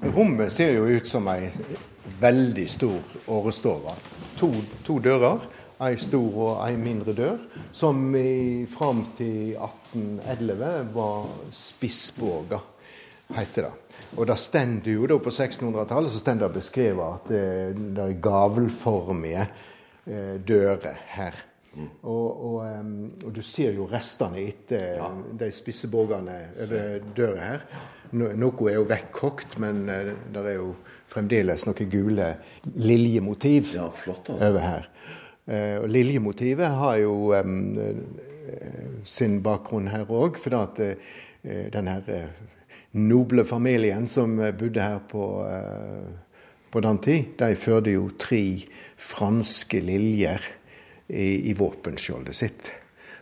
Rommet 0.00 0.52
ser 0.52 0.78
jo 0.78 0.86
ut 0.88 1.08
som 1.08 1.26
ei 1.28 1.50
veldig 2.20 2.66
stor 2.70 3.16
årestove. 3.28 3.94
To, 4.40 4.48
to 4.86 4.96
dører, 5.04 5.42
ei 5.84 5.96
stor 6.00 6.38
og 6.44 6.62
ei 6.64 6.76
mindre 6.80 7.14
dør, 7.16 7.38
som 7.72 8.00
i, 8.16 8.66
fram 8.70 9.04
til 9.18 9.56
1811 9.56 10.72
var 10.94 11.28
spissboga, 11.54 12.60
heter 13.36 13.68
det. 13.68 13.74
Og 14.16 14.26
det 14.28 14.38
stender 14.40 14.96
jo 14.96 15.08
da 15.10 15.20
på 15.20 15.32
1600-tallet 15.32 16.12
så 16.12 16.22
stender 16.22 16.48
det 16.48 16.60
beskrevet 16.62 17.20
at 17.20 17.30
det, 17.30 17.44
det 17.96 18.06
er 18.06 18.18
gavelformige 18.24 19.44
eh, 19.44 20.34
dører 20.40 21.04
her. 21.12 21.44
Mm. 21.70 21.86
Og, 22.02 22.44
og, 22.44 22.54
og, 23.24 23.30
du 23.34 23.42
ser 23.46 23.76
jo 23.78 23.86
restene 23.90 24.42
etter 24.42 24.96
ja. 24.98 25.06
de 25.38 25.50
spisse 25.54 25.90
borgerne 25.90 26.36
over 26.64 27.04
døra 27.14 27.44
her. 27.44 27.64
Noe 28.18 28.66
er 28.66 28.74
jo 28.80 28.88
vekkkokt, 28.90 29.54
men 29.62 29.84
uh, 29.86 30.10
det 30.34 30.42
er 30.50 30.56
jo 30.56 30.72
fremdeles 31.10 31.66
noen 31.68 31.90
gule 31.92 32.32
liljemotiv 32.74 33.74
ja, 33.76 33.86
flott, 33.94 34.32
altså. 34.32 34.50
over 34.50 34.66
her. 34.66 34.90
Uh, 35.46 35.76
og 35.84 35.88
liljemotivet 35.94 36.74
har 36.82 36.98
jo 37.04 37.14
um, 37.38 37.58
sin 39.06 39.38
bakgrunn 39.44 39.92
her 39.92 40.10
òg, 40.10 40.40
for 40.42 40.58
at 40.58 40.80
den 41.40 41.86
her 41.88 42.08
noble 42.98 43.44
familien 43.46 44.08
som 44.10 44.34
bodde 44.58 44.82
her 44.82 44.98
på, 45.08 45.22
på 46.72 46.82
den 46.82 46.98
tid, 47.04 47.30
de 47.38 47.54
førte 47.56 47.94
jo 47.94 48.08
tre 48.18 48.42
franske 48.98 49.80
liljer 49.86 50.48
i, 51.10 51.50
i 51.50 51.54
våpenskjoldet 51.58 52.36
sitt. 52.36 52.72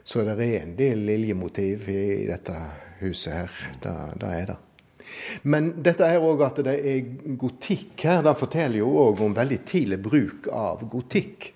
Så 0.04 0.25
det 0.25 0.38
er 0.40 0.62
en 0.62 0.76
del 0.76 1.04
liljemotiv 1.04 1.88
i 1.92 2.26
dette 2.28 2.54
huset 3.02 3.35
her. 3.35 3.59
Det, 3.83 3.95
det 4.21 4.33
er 4.38 4.47
det. 4.52 4.59
Men 5.49 5.71
dette 5.85 6.07
er 6.07 6.23
òg 6.25 6.45
at 6.47 6.61
det 6.64 6.76
er 6.76 7.11
gotikk 7.40 8.04
her. 8.04 8.23
Det 8.25 8.37
forteller 8.38 8.83
jo 8.83 8.92
òg 9.09 9.23
om 9.25 9.37
veldig 9.37 9.59
tidlig 9.68 9.99
bruk 10.04 10.49
av 10.52 10.85
gotikk 10.90 11.50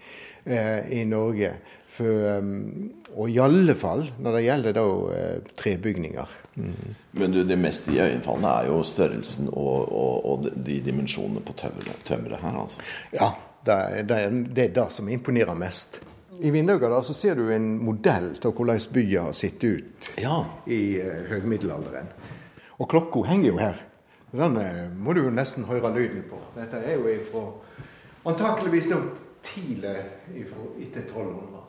eh, 0.44 0.88
i 1.00 1.04
Norge. 1.08 1.54
For, 1.92 2.38
um, 2.40 2.92
og 3.20 3.28
i 3.28 3.36
alle 3.44 3.74
fall 3.76 4.06
når 4.24 4.38
det 4.38 4.44
gjelder 4.46 4.76
da 4.78 4.84
eh, 5.16 5.50
trebygninger. 5.60 6.38
Mm. 6.56 6.94
Men 7.20 7.34
du, 7.34 7.42
det 7.48 7.58
mest 7.60 7.88
iøynefallende 7.92 8.52
er 8.52 8.70
jo 8.70 8.78
størrelsen 8.88 9.50
og, 9.52 9.92
og, 9.92 10.14
og 10.28 10.46
de 10.52 10.78
dimensjonene 10.84 11.44
på 11.44 11.56
tømmeret 11.56 12.40
her, 12.40 12.56
altså? 12.64 12.88
Ja, 13.12 13.28
det 13.66 14.06
det 14.08 14.22
det 14.56 14.64
er 14.64 14.74
det 14.80 14.88
som 14.92 15.08
imponerer 15.12 15.56
mest. 15.56 16.00
I 16.40 16.50
vinduene 16.50 17.02
så 17.04 17.14
ser 17.14 17.36
du 17.36 17.50
en 17.52 17.74
modell 17.84 18.30
av 18.32 18.54
hvordan 18.56 18.80
byen 18.94 19.26
har 19.28 19.34
sett 19.36 19.64
ut 19.64 20.12
ja. 20.16 20.38
i 20.66 20.96
uh, 21.02 21.26
høgmiddelalderen. 21.28 22.08
Og 22.80 22.88
klokka 22.88 23.26
henger 23.28 23.50
jo 23.50 23.58
her. 23.60 23.82
Den 24.32 24.56
uh, 24.56 24.86
må 24.96 25.12
du 25.12 25.26
jo 25.26 25.34
nesten 25.34 25.68
høre 25.68 25.92
lyden 25.92 26.24
på. 26.30 26.40
Dette 26.56 26.80
er 26.80 26.96
jo 26.96 27.10
ifra 27.12 27.44
antakeligvis 28.30 28.88
tidlig 29.44 29.98
etter 30.32 31.04
1200. 31.04 31.66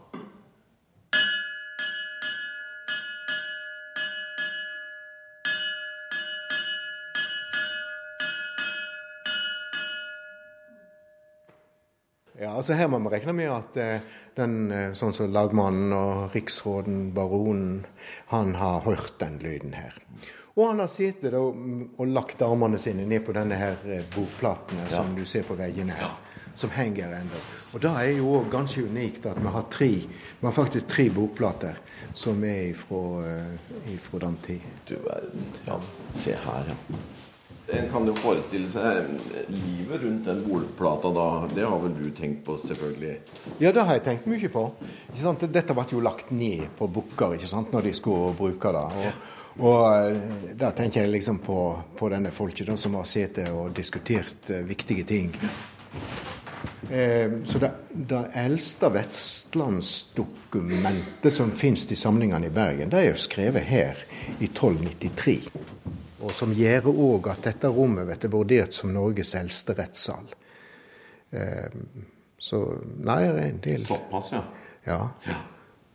Ja, 12.43 12.57
altså 12.59 12.75
Her 12.75 12.89
må 12.91 12.99
vi 13.05 13.13
regne 13.13 13.33
med 13.37 13.51
at 13.55 13.77
eh, 13.79 14.15
den, 14.35 14.55
eh, 14.71 14.89
sånn 14.99 15.13
som 15.15 15.31
lagmannen 15.31 15.93
og 15.95 16.33
riksråden, 16.35 17.13
baronen, 17.15 17.85
han 18.33 18.55
har 18.59 18.83
hørt 18.83 19.15
den 19.21 19.37
lyden 19.39 19.77
her. 19.77 19.95
Og 20.57 20.67
han 20.67 20.83
har 20.83 20.91
sittet 20.91 21.33
og, 21.39 21.55
og 21.95 22.11
lagt 22.11 22.43
armene 22.43 22.77
sine 22.81 23.07
ned 23.07 23.23
på 23.25 23.33
denne 23.37 23.55
her 23.57 23.79
eh, 23.87 24.03
ja. 24.03 24.89
som 24.91 25.15
du 25.15 25.23
ser 25.25 25.47
på 25.47 25.55
veggene 25.55 25.95
her. 25.95 26.19
Som 26.55 26.69
henger 26.75 27.15
ennå. 27.17 27.39
Og 27.73 27.81
da 27.81 27.95
er 28.03 28.19
jo 28.19 28.35
òg 28.37 28.51
ganske 28.51 28.83
unikt 28.85 29.23
at 29.25 29.39
vi 29.41 29.53
har 29.55 29.63
tre, 29.73 29.89
vi 30.03 30.45
har 30.45 30.53
faktisk 30.53 30.91
tre 30.91 31.07
bokplater 31.09 31.79
som 32.13 32.43
er 32.45 32.69
ifra, 32.69 34.19
den 34.27 34.37
tid. 34.43 34.67
Du 34.85 34.97
verden. 35.07 35.47
Ja, 35.65 35.79
se 36.13 36.35
her, 36.43 36.75
ja. 36.75 36.99
En 37.73 37.87
kan 37.89 38.05
jo 38.05 38.13
forestille 38.21 38.67
seg 38.69 39.07
livet 39.49 40.03
rundt 40.03 40.27
den 40.27 40.43
bordplata 40.45 41.09
da. 41.13 41.47
Det 41.55 41.63
har 41.65 41.79
vel 41.81 41.93
du 41.97 42.11
tenkt 42.13 42.45
på, 42.45 42.57
selvfølgelig? 42.61 43.15
Ja, 43.63 43.71
det 43.73 43.81
har 43.81 43.93
jeg 43.97 44.03
tenkt 44.05 44.25
mye 44.29 44.49
på. 44.53 44.71
Dette 45.41 45.73
ble 45.73 45.85
jo 45.89 45.99
lagt 46.05 46.29
ned 46.31 46.69
på 46.77 46.87
bukker 46.87 47.33
når 47.71 47.81
de 47.87 47.93
skulle 47.97 48.33
bruke 48.37 48.71
det. 48.75 48.85
Og, 49.01 49.11
og 49.65 49.81
eh, 49.89 50.17
da 50.59 50.71
tenker 50.75 51.01
jeg 51.01 51.09
liksom 51.15 51.37
på, 51.45 51.59
på 51.97 52.09
denne 52.13 52.31
folket 52.35 52.79
som 52.79 52.93
har 52.99 53.05
sittet 53.09 53.49
og 53.49 53.73
diskutert 53.73 54.49
viktige 54.69 55.03
ting. 55.09 55.29
Eh, 56.91 57.31
så 57.49 57.57
det, 57.57 57.71
det 57.89 58.23
eldste 58.37 58.89
vestlandsdokumentet 58.93 61.33
som 61.33 61.51
finnes 61.51 61.91
i 61.91 61.95
samlingene 61.97 62.47
i 62.47 62.49
Bergen, 62.53 62.89
det 62.93 62.99
er 63.01 63.09
jo 63.09 63.15
skrevet 63.17 63.63
her 63.65 63.97
i 64.37 64.45
1293 64.45 65.49
og 66.23 66.31
som 66.31 66.53
gjør 66.55 66.89
òg 66.91 67.29
at 67.33 67.43
dette 67.49 67.69
rommet 67.71 68.07
blir 68.07 68.31
vurdert 68.31 68.75
som 68.75 68.93
Norges 68.95 69.35
eldste 69.35 69.75
rettssal. 69.77 70.31
Ehm, 71.35 71.85
så 72.39 72.59
nei, 73.03 73.21
det 73.27 73.43
er 73.43 73.49
en 73.49 73.61
del 73.63 73.85
Såpass, 73.87 74.33
ja. 74.35 74.43
Ja. 74.87 74.99
ja. 75.27 75.39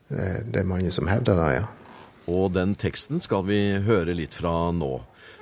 Det 0.08 0.62
er 0.62 0.68
mange 0.68 0.92
som 0.94 1.08
hevder 1.10 1.36
det, 1.36 1.48
ja. 1.58 1.66
Og 2.28 2.52
den 2.52 2.74
teksten 2.80 3.20
skal 3.20 3.44
vi 3.48 3.60
høre 3.84 4.14
litt 4.16 4.36
fra 4.36 4.70
nå. 4.72 4.92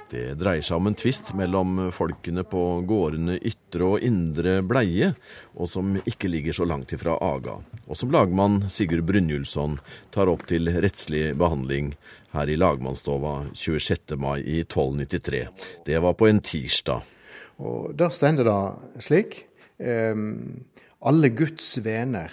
Det 0.07 0.37
dreier 0.39 0.63
seg 0.63 0.79
om 0.79 0.87
en 0.87 0.95
tvist 0.95 1.33
mellom 1.35 1.79
folkene 1.95 2.45
på 2.47 2.61
gårdene 2.87 3.41
Ytre 3.43 3.89
og 3.97 4.05
Indre 4.07 4.61
Bleie, 4.63 5.09
og 5.59 5.67
som 5.71 5.97
ikke 6.07 6.31
ligger 6.31 6.55
så 6.55 6.67
langt 6.69 6.95
ifra 6.95 7.17
Aga, 7.27 7.57
og 7.87 7.99
som 7.99 8.13
lagmann 8.15 8.61
Sigurd 8.71 9.03
Brynjulfsson 9.09 9.81
tar 10.15 10.31
opp 10.31 10.45
til 10.47 10.71
rettslig 10.71 11.33
behandling 11.39 11.97
her 12.37 12.53
i 12.53 12.59
lagmannsstova 12.61 13.49
26. 13.51 14.15
mai 14.21 14.45
i 14.45 14.61
1293. 14.63 15.43
Det 15.89 15.99
var 16.05 16.15
på 16.15 16.31
en 16.31 16.39
tirsdag. 16.39 17.03
Og 17.59 17.95
Der 17.99 18.13
stender 18.15 18.47
det 18.47 19.07
slik 19.09 19.41
um, 19.81 20.63
alle 21.03 21.33
Guds 21.35 21.73
vener, 21.83 22.31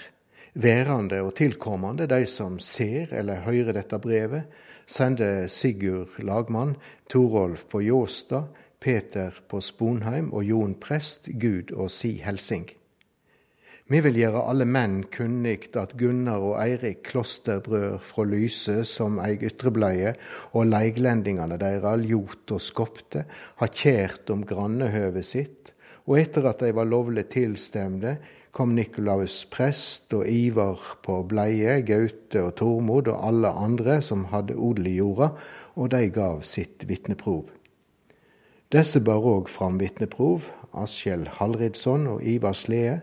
værende 0.53 1.24
og 1.25 1.34
tilkommende, 1.39 2.06
de 2.06 2.22
som 2.30 2.60
ser 2.62 3.15
eller 3.18 3.42
hører 3.48 3.74
dette 3.80 3.98
brevet, 3.98 4.46
sender 4.85 5.47
Sigurd 5.47 6.19
lagmann, 6.19 6.75
Torolf 7.09 7.65
på 7.69 7.81
Jåstad, 7.81 8.47
Peter 8.83 9.33
på 9.47 9.61
Sponheim 9.63 10.31
og 10.33 10.43
Jon 10.43 10.73
prest 10.75 11.29
Gud 11.39 11.71
og 11.71 11.91
si 11.93 12.17
helsing. 12.23 12.67
Vi 13.91 13.99
vil 13.99 14.15
gjøre 14.15 14.45
alle 14.47 14.65
menn 14.65 15.01
kunnig 15.11 15.67
at 15.75 15.97
Gunnar 15.99 16.43
og 16.43 16.55
Eirik 16.63 17.01
klosterbrød 17.05 17.97
fra 18.01 18.23
Lyse, 18.25 18.77
som 18.87 19.19
eig 19.19 19.43
ytrebleie, 19.43 20.13
og 20.55 20.69
leiglendingane 20.71 21.57
deira, 21.59 21.97
Ljot 21.99 22.55
og 22.55 22.63
Skopte, 22.63 23.25
har 23.59 23.73
kjært 23.75 24.31
om 24.31 24.45
grannehøvet 24.47 25.27
sitt, 25.27 25.73
og 26.07 26.15
etter 26.19 26.47
at 26.47 26.63
de 26.63 26.71
var 26.75 26.87
lovlig 26.87 27.27
tilstemde, 27.35 28.15
kom 28.53 28.75
Nikolaus 28.77 29.39
prest 29.50 30.13
og 30.13 30.27
Ivar 30.29 30.77
på 31.01 31.15
Bleie, 31.25 31.79
Gaute 31.81 32.43
og 32.45 32.53
Tormod 32.60 33.10
og 33.10 33.25
alle 33.25 33.50
andre 33.50 33.98
som 34.05 34.27
hadde 34.29 34.53
odel 34.62 34.91
i 34.91 34.98
jorda, 35.00 35.31
og 35.74 35.89
de 35.89 36.05
gav 36.13 36.43
sitt 36.45 36.86
vitneprov. 36.86 37.48
Disse 38.74 39.01
bar 39.05 39.25
òg 39.25 39.50
fram 39.50 39.79
vitneprov, 39.81 40.45
Askjell 40.74 41.25
Hallridsson 41.39 42.05
og 42.10 42.22
Ivar 42.25 42.53
Slede. 42.57 43.01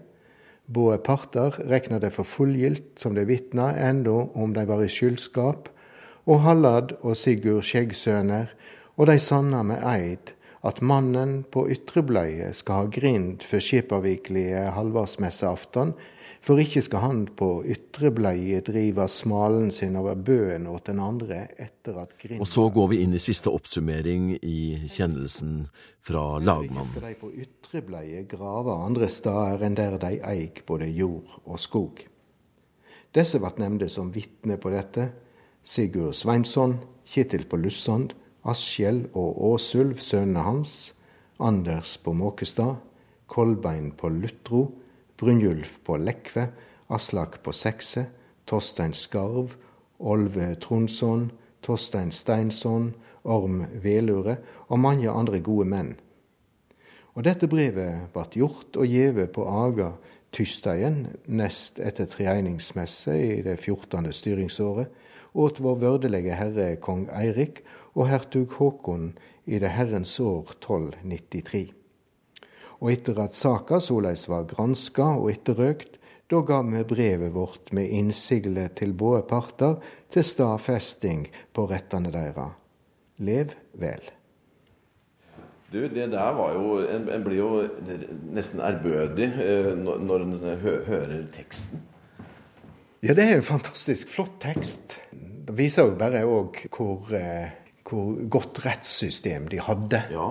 Både 0.71 1.01
parter 1.03 1.59
rekna 1.67 1.99
det 1.99 2.13
for 2.15 2.27
fullgilt 2.27 3.03
som 3.03 3.19
de 3.19 3.27
vitna, 3.27 3.73
enda 3.75 4.31
om 4.39 4.55
de 4.55 4.67
var 4.71 4.85
i 4.87 4.91
skyldskap, 4.91 5.67
og 6.31 6.45
Hallad 6.47 6.95
og 7.01 7.19
Sigurd 7.19 7.67
Skjeggsøner, 7.67 8.55
og 8.95 9.11
de 9.11 9.19
sanna 9.19 9.65
med 9.67 9.83
eid 9.83 10.35
at 10.67 10.81
mannen 10.85 11.41
på 11.49 11.65
ytrebløye 11.73 12.51
skal 12.57 12.83
ha 12.83 12.89
grind 12.93 13.45
for 13.49 13.65
skipavikelige 13.65 14.67
halvårsmesseafton, 14.77 15.95
for 16.41 16.61
ikke 16.61 16.81
skal 16.85 17.03
han 17.05 17.23
på 17.37 17.49
ytrebløye 17.69 18.63
drive 18.65 19.07
smalen 19.13 19.69
sin 19.73 19.97
over 20.01 20.17
bøen 20.17 20.69
åt 20.71 20.89
den 20.89 21.01
andre 21.05 21.43
etter 21.61 21.99
at 22.01 22.15
grind 22.21 22.41
Og 22.41 22.49
så 22.49 22.67
går 22.73 22.93
vi 22.93 23.01
inn 23.05 23.17
i 23.17 23.21
siste 23.21 23.53
oppsummering 23.53 24.35
i 24.41 24.61
kjennelsen 24.89 25.67
fra 26.05 26.39
lagmannen. 26.41 26.93
Skal 26.93 27.09
de 27.09 27.17
på 27.21 27.33
ytrebløye 27.45 28.25
grave 28.29 28.77
andre 28.85 29.09
steder 29.13 29.67
enn 29.69 29.77
der 29.81 29.99
de 30.01 30.15
eig 30.33 30.63
både 30.69 30.89
jord 30.93 31.41
og 31.45 31.61
skog. 31.61 32.05
Disse 33.17 33.41
ble 33.43 33.57
nevnt 33.61 33.89
som 33.93 34.13
vitne 34.15 34.57
på 34.61 34.73
dette. 34.73 35.11
Sigurd 35.65 36.17
Sveinsson, 36.17 36.79
Kjetil 37.11 37.45
på 37.51 37.59
Lussand, 37.61 38.15
Askjell 38.49 39.05
og 39.13 39.37
Åsulv, 39.53 39.99
sønnene 40.01 40.45
hans, 40.47 40.95
Anders 41.41 41.97
på 42.01 42.15
Måkestad, 42.17 42.79
Kolbein 43.29 43.93
på 43.97 44.09
Lutro, 44.09 44.67
Brynjulf 45.21 45.79
på 45.85 45.99
Lekve, 46.01 46.49
Aslak 46.89 47.43
på 47.45 47.53
Sekse, 47.53 48.07
Torstein 48.49 48.95
Skarv, 48.97 49.53
Olve 50.01 50.55
Tronsson, 50.61 51.29
Torstein 51.63 52.11
Steinsson, 52.11 52.95
Orm 53.25 53.67
Velure 53.83 54.39
og 54.69 54.81
mange 54.81 55.11
andre 55.13 55.43
gode 55.45 55.69
menn. 55.69 55.93
Og 57.15 57.27
dette 57.27 57.49
brevet 57.51 58.09
ble 58.15 58.25
gjort 58.33 58.79
og 58.81 58.89
gjeve 58.89 59.27
på 59.29 59.45
Aga 59.45 59.93
tysdagen 60.35 61.07
nest 61.27 61.81
etter 61.83 62.09
treeiningsmesse 62.11 63.17
i 63.17 63.43
det 63.47 63.57
14. 63.61 64.13
styringsåret, 64.13 64.91
åt 65.33 65.61
vår 65.63 65.77
vørdelige 65.79 66.35
herre 66.35 66.75
kong 66.83 67.07
Eirik 67.15 67.63
og 67.95 68.09
hertug 68.11 68.57
Håkon 68.59 69.13
i 69.47 69.61
det 69.63 69.71
herrens 69.77 70.17
år 70.21 70.51
1293. 70.57 71.71
Og 72.81 72.93
etter 72.93 73.19
at 73.23 73.37
saka 73.37 73.79
såleis 73.83 74.27
var 74.31 74.49
granska 74.51 75.13
og 75.21 75.31
etterrøkt, 75.33 75.99
da 76.31 76.41
gav 76.47 76.69
vi 76.71 76.85
brevet 76.87 77.35
vårt 77.35 77.73
med 77.75 77.91
innsigle 77.91 78.69
til 78.79 78.95
både 78.95 79.25
parter 79.27 79.77
til 80.11 80.25
stadfesting 80.25 81.27
på 81.53 81.67
rettene 81.71 82.13
deira. 82.15 82.53
Lev 83.19 83.57
vel. 83.75 84.20
Du, 85.71 85.79
det 85.87 86.09
der 86.11 86.33
var 86.35 86.55
jo 86.57 86.81
En, 86.83 87.07
en 87.15 87.25
blir 87.25 87.39
jo 87.39 87.51
nesten 88.35 88.61
ærbødig 88.61 89.29
eh, 89.39 89.71
når, 89.79 90.03
når 90.03 90.25
en 90.27 90.59
hø, 90.59 90.75
hører 90.87 91.23
teksten. 91.31 91.83
Ja, 93.01 93.15
det 93.15 93.25
er 93.25 93.39
en 93.39 93.47
fantastisk 93.47 94.11
flott 94.13 94.41
tekst. 94.43 94.99
Det 95.47 95.55
viser 95.57 95.87
jo 95.89 95.95
bare 95.97 96.25
òg 96.29 96.59
hvor, 96.75 97.07
eh, 97.17 97.55
hvor, 97.87 98.19
godt 98.29 98.61
rettssystem 98.67 99.47
de 99.49 99.63
hadde 99.63 100.03
ja. 100.13 100.27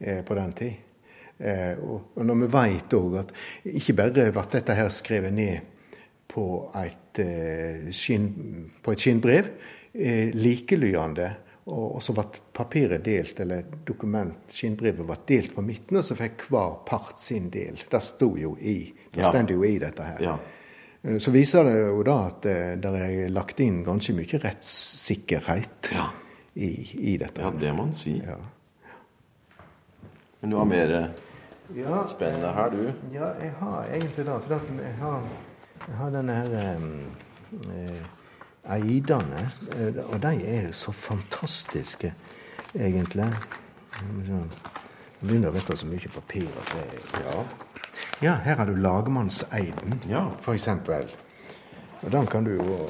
eh, 0.00 0.24
på 0.26 0.34
den 0.34 0.52
tid. 0.58 0.82
Eh, 1.38 1.76
og, 1.78 2.16
når 2.24 2.40
vi 2.40 2.50
veit 2.56 2.96
òg 2.96 3.20
at 3.22 3.32
ikke 3.70 3.94
bare 4.00 4.30
ble 4.32 4.46
dette 4.56 4.76
her 4.80 4.88
skrevet 4.90 5.36
ned 5.36 5.76
på 6.32 6.46
et, 6.80 7.20
eh, 7.22 7.86
skinn, 7.94 8.32
på 8.82 8.96
et 8.96 9.04
skinnbrev, 9.04 9.52
eh, 9.94 10.32
likelydende, 10.34 11.30
og, 11.66 11.96
og, 11.96 12.02
så 12.02 12.14
ble 12.14 12.24
papiret 12.54 13.02
delt, 13.04 13.40
eller 13.42 13.64
dokument, 13.86 14.44
skinnbrevet 14.54 15.06
ble 15.06 15.16
delt 15.26 15.54
på 15.56 15.64
midten, 15.66 15.98
og 15.98 16.06
så 16.06 16.14
fikk 16.18 16.46
hver 16.52 16.76
part 16.86 17.18
sin 17.18 17.48
del. 17.50 17.80
Det 17.90 18.02
sto 18.06 18.30
jo 18.38 18.54
i, 18.60 18.78
det 19.14 19.24
ja. 19.24 19.42
jo 19.50 19.64
i 19.66 19.74
dette 19.82 20.06
her. 20.06 20.22
Ja. 20.22 20.36
Så 21.22 21.30
viser 21.30 21.66
det 21.66 21.74
jo 21.80 22.02
da 22.06 22.16
at 22.26 22.46
det 22.82 22.92
er 22.98 23.28
lagt 23.30 23.60
inn 23.62 23.82
ganske 23.86 24.14
mye 24.14 24.40
rettssikkerhet 24.42 25.90
ja. 25.94 26.06
i, 26.54 26.70
i, 27.12 27.16
dette. 27.18 27.42
Ja, 27.42 27.52
det 27.54 27.74
må 27.74 27.86
man 27.86 27.94
si. 27.94 28.16
Ja. 28.22 28.38
Men 30.40 30.54
du 30.54 30.58
har 30.58 30.70
mer 30.70 30.94
ja, 31.74 32.06
spennende 32.10 32.50
her, 32.54 32.70
du? 32.70 32.82
Ja, 33.14 33.32
jeg 33.42 33.52
har 33.58 33.86
egentlig 33.90 34.26
det. 34.26 34.38
For 34.46 34.54
jeg 34.82 34.94
har, 35.00 35.28
jeg 35.86 35.96
har 35.98 36.14
denne 36.14 36.38
her 36.40 36.58
eh, 36.60 38.02
eidene. 38.74 39.50
Eh, 39.76 40.00
og 40.06 40.20
de 40.22 40.34
er 40.56 40.72
så 40.76 40.92
fantastiske, 40.92 42.12
egentlig. 42.74 43.28
Jeg 43.96 44.48
begynner 45.20 45.50
å 45.50 45.56
vite 45.56 45.76
så 45.78 45.88
mye 45.88 46.12
papir 46.12 46.48
at 46.60 46.74
det 46.74 47.22
ja. 47.24 47.38
ja, 48.20 48.34
her 48.44 48.60
har 48.60 48.68
du 48.68 48.76
lagmannseiden, 48.76 50.02
ja. 50.10 50.26
f.eks. 50.40 50.68
Og 52.02 52.12
den 52.12 52.28
kan 52.30 52.44
du 52.44 52.56
jo 52.58 52.84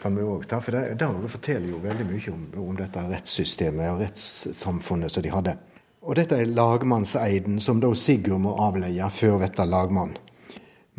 kan 0.00 0.16
vi 0.16 0.22
også 0.24 0.48
ta, 0.48 0.58
for 0.64 0.72
det, 0.72 0.94
det 0.96 1.28
forteller 1.28 1.74
jo 1.74 1.80
veldig 1.82 2.06
mye 2.08 2.32
om, 2.32 2.44
om 2.62 2.76
dette 2.78 3.02
rettssystemet 3.04 3.90
og 3.90 4.00
rettssamfunnet 4.00 5.12
som 5.12 5.24
de 5.24 5.32
hadde. 5.34 5.56
Og 6.00 6.16
dette 6.16 6.38
er 6.40 6.48
lagmannseiden 6.48 7.60
som 7.60 7.82
da 7.82 7.90
Sigurd 7.92 8.40
må 8.40 8.54
avleie 8.64 9.10
før 9.12 9.42
dette 9.42 9.66
lagmann. 9.68 10.14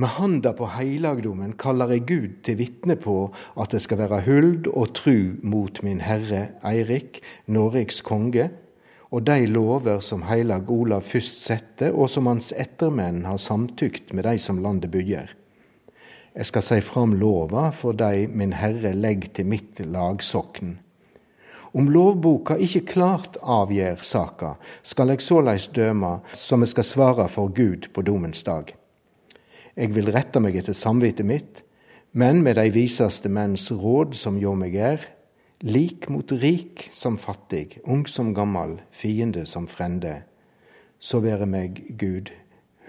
Med 0.02 0.10
handa 0.10 0.50
på 0.58 0.66
heilagdommen 0.66 1.52
kaller 1.62 1.92
jeg 1.94 2.06
Gud 2.10 2.38
til 2.48 2.56
vitne 2.58 2.96
på 2.98 3.16
at 3.60 3.74
det 3.76 3.84
skal 3.84 4.00
være 4.00 4.24
huld 4.26 4.70
og 4.72 4.96
tru 4.98 5.36
mot 5.46 5.78
min 5.86 6.00
herre 6.02 6.56
Eirik, 6.66 7.20
Noregs 7.46 8.00
konge, 8.02 8.48
og 9.14 9.28
de 9.28 9.46
lover 9.52 10.00
som 10.02 10.24
heilag 10.26 10.72
Olav 10.74 11.06
først 11.06 11.44
sette, 11.46 11.92
og 11.94 12.10
som 12.10 12.32
hans 12.32 12.50
ettermenn 12.58 13.28
har 13.30 13.38
samtykt 13.38 14.16
med 14.18 14.26
de 14.26 14.42
som 14.42 14.64
landet 14.64 14.90
bygger. 14.90 15.36
Jeg 16.34 16.50
skal 16.50 16.66
si 16.66 16.82
fram 16.82 17.14
lova 17.22 17.70
for 17.70 17.94
de 17.94 18.26
min 18.26 18.58
herre 18.58 18.96
legg 18.98 19.30
til 19.36 19.52
mitt 19.54 19.86
lagsokn. 19.86 20.80
Om 21.78 21.94
lovboka 21.94 22.58
ikke 22.58 22.88
klart 22.96 23.38
avgjør 23.44 24.02
saka, 24.02 24.56
skal 24.82 25.14
jeg 25.14 25.22
såleis 25.22 25.70
døme 25.70 26.22
som 26.34 26.66
jeg 26.66 26.74
skal 26.74 26.94
svare 26.96 27.30
for 27.30 27.54
Gud 27.54 27.92
på 27.94 28.02
domens 28.02 28.42
dag. 28.48 28.74
Jeg 29.82 29.96
vil 29.96 30.12
rette 30.14 30.38
meg 30.38 30.54
etter 30.60 30.76
samvittet 30.78 31.26
mitt, 31.26 31.64
men 32.14 32.44
med 32.46 32.60
de 32.60 32.68
viseste 32.70 33.32
menns 33.34 33.64
råd 33.74 34.14
som 34.14 34.36
hjå 34.38 34.52
meg 34.54 34.76
er, 34.78 35.08
lik 35.66 36.06
mot 36.14 36.30
rik 36.38 36.84
som 36.94 37.18
fattig, 37.18 37.80
ung 37.90 38.04
som 38.06 38.30
gammel, 38.38 38.76
fiende 38.94 39.48
som 39.50 39.66
frende. 39.66 40.20
Så 41.02 41.24
være 41.26 41.48
meg 41.50 41.82
Gud 41.98 42.30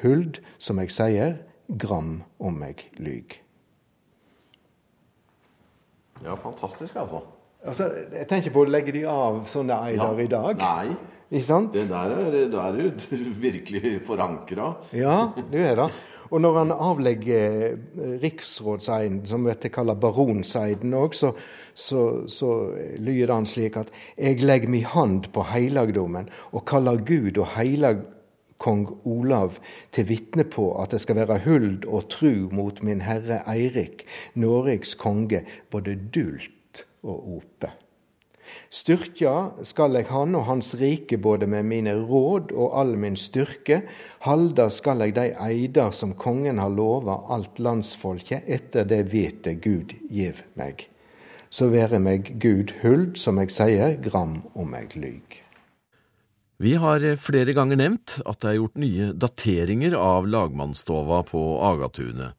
huld, 0.03 0.43
som 0.61 0.83
jeg 0.85 0.93
sier, 0.93 1.39
gram 1.81 2.19
om 2.37 2.61
meg 2.61 2.85
lyg. 3.01 3.39
Ja, 6.21 6.37
fantastisk, 6.37 7.01
altså. 7.01 7.25
Altså, 7.65 7.89
jeg 8.13 8.29
tenker 8.29 8.53
på 8.53 8.67
å 8.67 8.69
legge 8.69 8.93
de 8.93 9.07
av 9.09 9.47
sånne 9.49 9.81
eider 9.89 10.13
ja. 10.13 10.27
i 10.27 10.31
dag. 10.37 10.61
Nei. 10.61 11.13
Ikke 11.33 11.47
sant? 11.47 11.73
Det 11.73 11.87
der 11.89 12.13
er, 12.13 12.35
der 12.53 12.65
er 12.67 12.83
jo 12.85 12.91
virkelig 13.49 14.03
forankra. 14.05 14.75
Ja, 14.93 15.31
det 15.49 15.71
er 15.71 15.87
det. 15.87 15.93
Og 16.33 16.41
når 16.41 16.59
han 16.59 16.73
avlegger 16.73 17.67
eh, 17.67 18.15
riksrådseiden, 18.23 19.21
som 19.29 19.45
vi 19.45 19.69
kaller 19.69 19.99
baronseiden 20.01 20.95
òg, 20.97 21.13
så, 21.15 21.35
så, 21.75 22.25
så 22.29 22.55
lyder 22.97 23.35
han 23.35 23.49
slik 23.49 23.77
at 23.77 23.93
jeg 24.17 24.41
legger 24.41 24.73
mi 24.73 24.81
hand 24.81 25.29
på 25.35 25.45
heilagdommen 25.53 26.31
og 26.53 26.65
kaller 26.69 27.05
Gud 27.05 27.37
og 27.37 27.53
heilag 27.59 28.01
kong 28.63 28.87
Olav 29.05 29.59
til 29.93 30.09
vitne 30.09 30.47
på 30.49 30.71
at 30.81 30.95
det 30.95 31.03
skal 31.03 31.19
være 31.21 31.43
huld 31.45 31.85
og 31.85 32.09
tru 32.15 32.49
mot 32.55 32.83
min 32.87 33.03
herre 33.05 33.43
Eirik, 33.51 34.07
Noregs 34.39 34.95
konge, 34.95 35.43
både 35.71 35.99
dult 36.15 36.87
og 37.03 37.43
ope. 37.43 37.75
Styrkja 38.73 39.35
skal 39.69 39.99
eg 40.01 40.09
han 40.09 40.37
og 40.39 40.47
hans 40.49 40.73
rike 40.81 41.19
både 41.21 41.49
med 41.51 41.67
mine 41.69 41.93
råd 42.09 42.55
og 42.57 42.73
all 42.81 42.95
min 42.97 43.19
styrke, 43.21 43.83
halda 44.25 44.69
skal 44.73 45.05
eg 45.05 45.15
dei 45.19 45.29
eider 45.37 45.93
som 45.93 46.15
kongen 46.17 46.61
har 46.63 46.73
lova 46.73 47.19
alt 47.35 47.61
landsfolket, 47.61 48.49
etter 48.49 48.89
det 48.89 49.05
vete 49.13 49.59
Gud 49.61 49.93
gjev 50.09 50.45
meg. 50.57 50.89
Så 51.53 51.69
være 51.69 52.01
meg 52.01 52.35
Gud 52.41 52.73
huld, 52.81 53.19
som 53.21 53.41
eg 53.43 53.53
sier, 53.53 53.99
gram 54.01 54.41
om 54.57 54.73
eg 54.79 54.97
lyg. 54.97 55.43
Vi 56.63 56.77
har 56.79 57.03
flere 57.19 57.53
ganger 57.57 57.77
nevnt 57.81 58.21
at 58.23 58.39
det 58.41 58.53
er 58.53 58.61
gjort 58.61 58.79
nye 58.79 59.11
dateringer 59.19 59.97
av 59.99 60.29
lagmannsstova 60.31 61.25
på 61.29 61.43
Agatunet. 61.67 62.39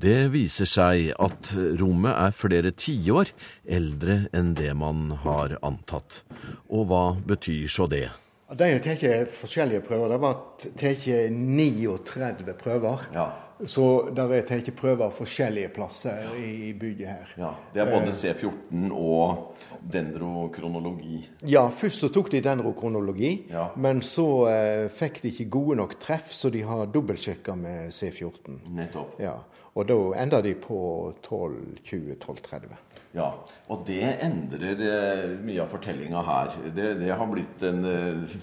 Det 0.00 0.28
viser 0.34 0.66
seg 0.68 1.12
at 1.22 1.52
rommet 1.80 2.12
er 2.18 2.34
flere 2.34 2.72
tiår 2.74 3.30
eldre 3.76 4.24
enn 4.34 4.52
det 4.58 4.72
man 4.76 5.06
har 5.22 5.54
antatt. 5.64 6.22
Og 6.68 6.88
hva 6.90 7.04
betyr 7.24 7.68
så 7.70 7.86
det? 7.88 8.08
De 8.54 8.66
har 8.74 8.82
tatt 8.84 9.32
forskjellige 9.34 9.84
prøver. 9.86 10.12
Det 10.12 10.20
var 10.22 10.34
tatt 10.82 11.06
39 11.40 12.54
prøver. 12.60 13.06
Ja. 13.14 13.28
Så 13.70 14.10
der 14.14 14.32
er 14.34 14.42
tatt 14.46 14.68
prøver 14.76 15.14
forskjellige 15.14 15.70
plasser 15.76 16.26
i 16.36 16.72
bygget 16.76 17.08
her. 17.08 17.30
Ja, 17.38 17.52
Det 17.72 17.80
er 17.84 17.90
både 17.94 18.12
C14 18.12 18.90
og 18.92 19.54
dendrokronologi. 19.94 21.22
Ja, 21.46 21.68
først 21.70 22.02
så 22.02 22.10
tok 22.12 22.30
de 22.34 22.40
dendrokronologi, 22.44 23.46
Ja. 23.50 23.68
men 23.76 24.00
så 24.02 24.26
eh, 24.50 24.88
fikk 24.90 25.22
de 25.22 25.30
ikke 25.30 25.48
gode 25.50 25.76
nok 25.76 25.98
treff, 26.00 26.32
så 26.34 26.50
de 26.50 26.62
har 26.62 26.86
dobbeltsjekka 26.86 27.54
med 27.56 27.90
C14. 27.94 28.60
Nettopp. 28.74 29.18
Ja, 29.22 29.36
Og 29.74 29.86
da 29.90 29.98
ender 30.22 30.42
de 30.44 30.54
på 30.58 30.78
1220-1230. 31.24 32.74
Ja, 33.14 33.28
og 33.70 33.84
det 33.86 34.02
endrer 34.22 34.80
eh, 34.82 35.36
mye 35.42 35.62
av 35.62 35.70
fortellinga 35.70 36.22
her. 36.26 36.56
Det, 36.74 36.88
det 36.98 37.12
har 37.14 37.30
blitt 37.30 37.62
en, 37.66 37.84
eh, 37.86 38.34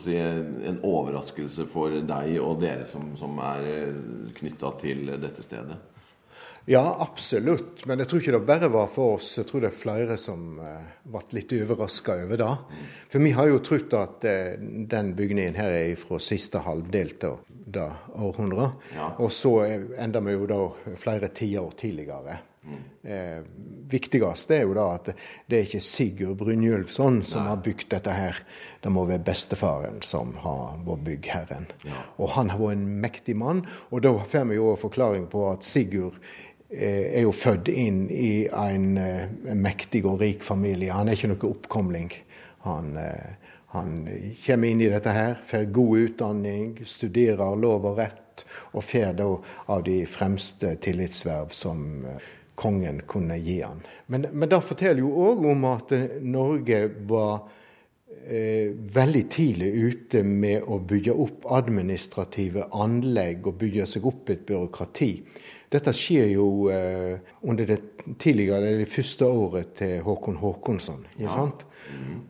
si, 0.00 0.16
en 0.16 0.80
overraskelse 0.84 1.68
for 1.72 1.92
deg 2.08 2.38
og 2.40 2.62
dere 2.64 2.88
som, 2.88 3.10
som 3.20 3.36
er 3.44 3.92
knytta 4.38 4.72
til 4.80 5.12
dette 5.20 5.44
stedet. 5.44 5.76
Ja, 6.68 6.96
absolutt. 7.00 7.86
Men 7.88 8.02
jeg 8.02 8.10
tror 8.10 8.20
ikke 8.20 8.34
det 8.34 8.46
bare 8.48 8.68
var 8.72 8.90
for 8.92 9.16
oss. 9.16 9.30
Jeg 9.38 9.48
tror 9.48 9.64
det 9.64 9.70
er 9.70 9.78
flere 9.78 10.18
som 10.20 10.58
eh, 10.60 10.90
ble 11.08 11.22
litt 11.38 11.54
overraska 11.56 12.18
over 12.26 12.42
det. 12.42 12.50
For 13.08 13.24
vi 13.24 13.32
har 13.38 13.48
jo 13.48 13.62
trodd 13.64 13.96
at 13.96 14.26
eh, 14.28 14.58
den 14.60 15.14
bygningen 15.16 15.56
her 15.56 15.72
er 15.78 15.94
fra 15.96 16.20
siste 16.20 16.60
halvdel 16.66 17.14
av 17.30 17.38
det 17.48 17.88
århundret. 18.20 18.84
Ja. 18.98 19.14
Og 19.16 19.32
så 19.32 19.54
eh, 19.64 19.88
ender 20.04 20.26
vi 20.28 20.36
jo 20.36 20.50
da 20.50 20.60
flere 21.00 21.32
tiår 21.32 21.72
tidligere. 21.80 22.36
Eh, 23.02 23.40
viktigst 23.88 24.50
er 24.52 24.66
jo 24.66 24.74
da 24.76 24.84
at 24.98 25.10
det 25.48 25.56
er 25.56 25.64
ikke 25.64 25.80
Sigurd 25.80 26.36
Brynjulfsson 26.42 27.22
som 27.26 27.46
har 27.48 27.62
bygd 27.64 27.88
dette 27.94 28.12
her. 28.12 28.42
Det 28.82 28.92
må 28.92 29.06
være 29.08 29.24
bestefaren 29.24 30.02
som 30.04 30.34
har 30.42 30.82
vært 30.84 31.06
byggherren. 31.06 31.68
Og 32.18 32.34
han 32.36 32.52
har 32.52 32.60
vært 32.60 32.76
en 32.76 32.86
mektig 33.04 33.38
mann. 33.40 33.64
Og 33.88 34.04
da 34.04 34.12
får 34.20 34.50
vi 34.50 34.58
jo 34.58 34.72
en 34.74 34.82
forklaring 34.82 35.28
på 35.32 35.46
at 35.52 35.64
Sigurd 35.64 36.20
er 36.68 37.22
jo 37.24 37.32
født 37.32 37.70
inn 37.72 38.06
i 38.12 38.46
en 38.52 38.96
eh, 39.00 39.54
mektig 39.56 40.04
og 40.06 40.20
rik 40.20 40.42
familie. 40.44 40.92
Han 40.92 41.08
er 41.08 41.16
ikke 41.16 41.30
noe 41.32 41.48
oppkomling. 41.48 42.10
Han, 42.66 42.96
eh, 43.00 43.52
han 43.72 44.08
kommer 44.44 44.68
inn 44.68 44.82
i 44.84 44.90
dette 44.92 45.12
her, 45.12 45.38
får 45.48 45.70
god 45.72 46.04
utdanning, 46.04 46.72
studerer 46.84 47.56
lov 47.56 47.88
og 47.88 48.00
rett, 48.02 48.44
og 48.76 48.84
får 48.84 49.14
da 49.18 49.28
av 49.72 49.84
de 49.88 50.02
fremste 50.08 50.74
tillitsverv 50.84 51.54
som 51.56 51.86
eh, 52.04 52.28
kongen 52.58 53.02
kunne 53.06 53.38
gi 53.38 53.60
han. 53.62 53.80
Men, 54.06 54.26
men 54.32 54.50
det 54.50 54.60
forteller 54.66 55.04
jo 55.04 55.12
òg 55.30 55.46
om 55.52 55.66
at 55.70 55.94
eh, 55.94 56.18
Norge 56.20 56.80
var 57.08 57.46
eh, 58.26 58.74
veldig 58.74 59.24
tidlig 59.30 59.68
ute 59.72 60.24
med 60.26 60.66
å 60.66 60.80
bygge 60.82 61.14
opp 61.14 61.46
administrative 61.58 62.66
anlegg 62.74 63.46
og 63.46 63.60
bygge 63.62 63.86
seg 63.88 64.08
opp 64.10 64.34
et 64.34 64.44
byråkrati. 64.48 65.12
Dette 65.68 65.92
skjer 65.92 66.30
jo 66.32 66.48
eh, 66.72 67.18
under 67.44 67.68
det 67.68 67.78
tidligere, 68.20 68.78
det 68.80 68.88
første 68.88 69.26
året 69.28 69.74
til 69.76 70.00
Håkon 70.06 70.38
Håkonsson. 70.40 71.04
Ja. 71.20 71.34
sant? 71.34 71.66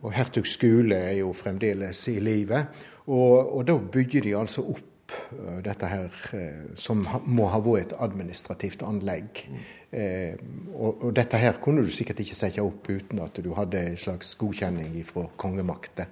Og 0.03 0.11
hertug 0.15 0.47
Skule 0.47 0.95
er 0.95 1.19
jo 1.21 1.31
fremdeles 1.35 2.01
i 2.11 2.19
live. 2.23 2.65
Og, 3.07 3.55
og 3.57 3.65
da 3.67 3.77
bygger 3.79 4.27
de 4.27 4.35
altså 4.37 4.65
opp 4.75 5.15
eh, 5.35 5.59
dette 5.65 5.87
her, 5.87 6.19
eh, 6.35 6.65
som 6.79 7.05
må 7.25 7.47
ha 7.53 7.61
vært 7.63 7.93
et 7.93 7.97
administrativt 8.03 8.83
anlegg. 8.87 9.45
Eh, 9.89 10.37
og, 10.75 11.05
og 11.07 11.13
dette 11.17 11.39
her 11.41 11.57
kunne 11.63 11.81
du 11.81 11.89
sikkert 11.89 12.21
ikke 12.21 12.37
sette 12.37 12.61
opp 12.61 12.89
uten 12.91 13.23
at 13.23 13.39
du 13.41 13.49
hadde 13.57 13.81
en 13.91 13.97
slags 13.97 14.35
godkjenning 14.37 14.99
fra 15.07 15.25
kongemakta, 15.39 16.05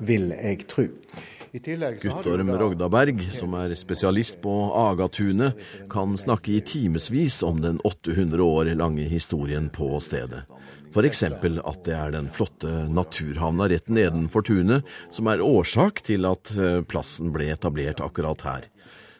vil 0.00 0.32
jeg 0.32 0.64
tro. 0.70 0.86
I 1.52 1.60
tillegg 1.64 2.00
så 2.00 2.12
har 2.12 2.24
du 2.24 2.28
Guttorm 2.28 2.50
Rogdaberg, 2.60 3.20
som 3.32 3.54
er 3.56 3.72
spesialist 3.76 4.40
på 4.44 4.52
Agatunet, 4.76 5.56
kan 5.92 6.16
snakke 6.20 6.54
i 6.56 6.60
timevis 6.64 7.40
om 7.46 7.60
den 7.64 7.80
800 7.88 8.44
år 8.44 8.72
lange 8.76 9.06
historien 9.08 9.70
på 9.72 9.90
stedet. 10.04 10.44
F.eks. 10.88 11.22
at 11.22 11.82
det 11.84 11.94
er 11.96 12.12
den 12.14 12.30
flotte 12.32 12.72
naturhavna 12.88 13.68
rett 13.68 13.90
nedenfor 13.92 14.44
tunet 14.48 14.88
som 15.12 15.28
er 15.28 15.44
årsak 15.44 16.00
til 16.06 16.24
at 16.28 16.52
eh, 16.56 16.80
plassen 16.88 17.32
ble 17.34 17.50
etablert 17.52 18.00
akkurat 18.04 18.44
her. 18.48 18.68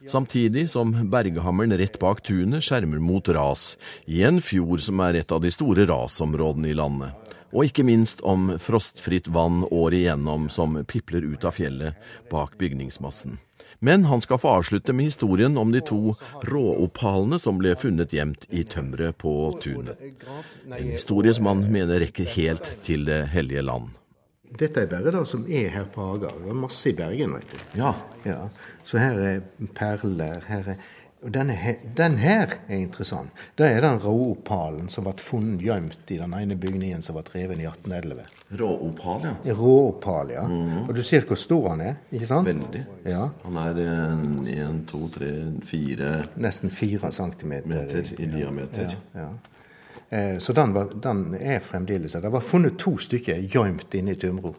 Samtidig 0.06 0.70
som 0.70 0.92
berghammeren 1.10 1.74
rett 1.78 1.98
bak 1.98 2.22
tunet 2.22 2.62
skjermer 2.64 3.00
mot 3.02 3.28
ras, 3.28 3.76
i 4.06 4.22
en 4.22 4.38
fjord 4.42 4.84
som 4.84 5.00
er 5.02 5.18
et 5.18 5.32
av 5.34 5.42
de 5.42 5.50
store 5.50 5.88
rasområdene 5.90 6.70
i 6.70 6.76
landet. 6.78 7.34
Og 7.48 7.64
ikke 7.64 7.86
minst 7.88 8.20
om 8.28 8.52
frostfritt 8.60 9.30
vann 9.32 9.62
året 9.72 10.02
igjennom 10.02 10.48
som 10.52 10.76
pipler 10.84 11.24
ut 11.24 11.46
av 11.48 11.56
fjellet 11.56 11.96
bak 12.30 12.58
bygningsmassen. 12.60 13.38
Men 13.80 14.04
han 14.04 14.20
skal 14.20 14.40
få 14.42 14.52
avslutte 14.58 14.92
med 14.92 15.08
historien 15.08 15.56
om 15.58 15.72
de 15.72 15.80
to 15.80 16.14
råopalene 16.48 17.38
som 17.38 17.60
ble 17.60 17.74
funnet 17.78 18.12
gjemt 18.12 18.48
i 18.50 18.64
tømmeret 18.64 19.18
på 19.22 19.32
tunet. 19.62 20.00
En 20.66 20.90
historie 20.92 21.34
som 21.34 21.50
han 21.50 21.64
mener 21.72 22.02
rekker 22.02 22.28
helt 22.36 22.76
til 22.82 23.06
Det 23.08 23.24
hellige 23.32 23.62
land. 23.62 23.97
Dette 24.58 24.80
er 24.82 24.86
bare 24.90 25.12
det 25.12 25.24
som 25.28 25.42
er 25.50 25.68
her 25.74 25.88
på 25.92 26.04
Haga. 26.12 26.30
Det 26.42 26.48
er 26.50 26.56
masse 26.66 26.88
i 26.88 26.94
Bergen, 26.96 27.34
vet 27.36 27.50
du. 27.52 27.58
Ja, 27.80 27.94
Ja, 28.24 28.48
Så 28.84 28.98
her 28.98 29.18
er 29.20 29.40
perler. 29.74 30.40
Her 30.48 30.70
er, 30.72 30.78
og 31.22 31.32
denne 31.34 31.52
her, 31.58 31.74
den 31.96 32.14
her 32.22 32.52
er 32.68 32.76
interessant. 32.78 33.30
Det 33.58 33.66
er 33.66 33.80
den 33.82 33.98
råopalen 33.98 34.88
som 34.88 35.04
ble 35.04 35.12
funnet 35.18 35.60
gjemt 35.66 36.12
i 36.14 36.18
den 36.20 36.32
ene 36.38 36.54
bygningen 36.56 37.02
som 37.02 37.16
ble 37.18 37.24
revet 37.34 37.58
i 37.58 37.66
1811. 37.66 38.22
råopal, 38.60 39.26
ja. 39.26 39.54
Råopal, 39.58 40.30
ja. 40.30 40.44
Og 40.86 40.94
du 40.94 41.02
ser 41.02 41.26
hvor 41.26 41.36
stor 41.36 41.68
han 41.74 41.80
er, 41.80 41.94
ikke 42.12 42.26
sant? 42.30 42.46
Veldig. 42.46 42.84
Ja, 43.10 43.28
Han 43.44 43.56
er 43.56 43.82
en, 43.82 44.24
en 44.46 44.84
to, 44.86 45.08
tre, 45.12 45.32
fire 45.66 46.24
Nesten 46.36 46.70
fire 46.70 47.10
centimeter 47.12 47.68
meter 47.68 48.14
i 48.18 48.26
diameter. 48.26 48.94
Ja, 49.14 49.26
ja. 49.26 49.28
Eh, 50.10 50.38
Så 50.38 50.52
den, 50.52 50.72
var, 50.72 50.84
den 50.94 51.34
er 51.34 51.60
fremdeles 51.60 52.14
her. 52.14 52.20
Det 52.20 52.32
var 52.32 52.40
funnet 52.40 52.78
to 52.78 52.96
stykker 52.98 53.34
gjemt 53.48 53.94
inne 53.94 54.10
i 54.12 54.14
Tumro. 54.20 54.54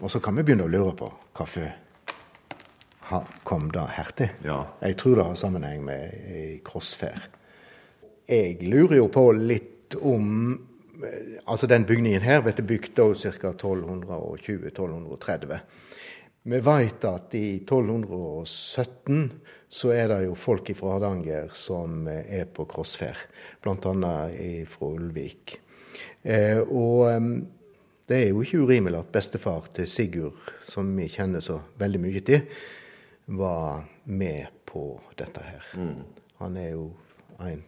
Og 0.00 0.10
så 0.10 0.20
kan 0.20 0.36
vi 0.36 0.42
begynne 0.42 0.64
å 0.64 0.68
lure 0.72 0.94
på 0.96 1.12
hvorfor 1.36 1.70
kom 3.44 3.70
det 3.74 3.86
hertil. 3.96 4.28
Ja. 4.46 4.64
Jeg 4.80 4.96
tror 4.96 5.16
det 5.18 5.24
har 5.26 5.34
sammenheng 5.38 5.84
med 5.84 6.60
Crossfair. 6.64 7.20
Jeg 8.30 8.62
lurer 8.62 8.96
jo 9.00 9.08
på 9.10 9.32
litt 9.34 9.94
om 10.00 10.52
eh, 11.02 11.38
Altså, 11.46 11.66
den 11.66 11.84
bygningen 11.88 12.20
her 12.22 12.40
ble 12.44 12.52
bygd 12.62 12.94
da 12.94 13.08
ca. 13.14 13.52
1220-1230. 13.56 15.58
Vi 16.42 16.60
vet 16.64 17.04
at 17.04 17.34
i 17.36 17.60
1217 17.60 19.30
så 19.68 19.90
er 19.92 20.08
det 20.08 20.20
jo 20.24 20.34
folk 20.38 20.70
fra 20.76 20.94
Hardanger 20.96 21.50
som 21.54 22.06
er 22.08 22.46
på 22.48 22.64
crossfær, 22.70 23.18
bl.a. 23.62 24.14
fra 24.70 24.88
Ulvik. 24.88 25.58
Eh, 26.22 26.60
og 26.64 27.10
det 28.10 28.16
er 28.18 28.32
jo 28.32 28.40
ikke 28.42 28.64
urimelig 28.64 28.98
at 28.98 29.12
bestefar 29.14 29.68
til 29.74 29.86
Sigurd, 29.86 30.48
som 30.66 30.88
vi 30.96 31.06
kjenner 31.12 31.44
så 31.44 31.60
veldig 31.78 32.00
mye 32.02 32.22
til, 32.26 32.40
var 33.38 33.84
med 34.10 34.48
på 34.66 34.82
dette 35.18 35.44
her. 35.44 35.68
Han 36.40 36.56
er 36.56 36.72
jo 36.72 36.88
en 37.44 37.66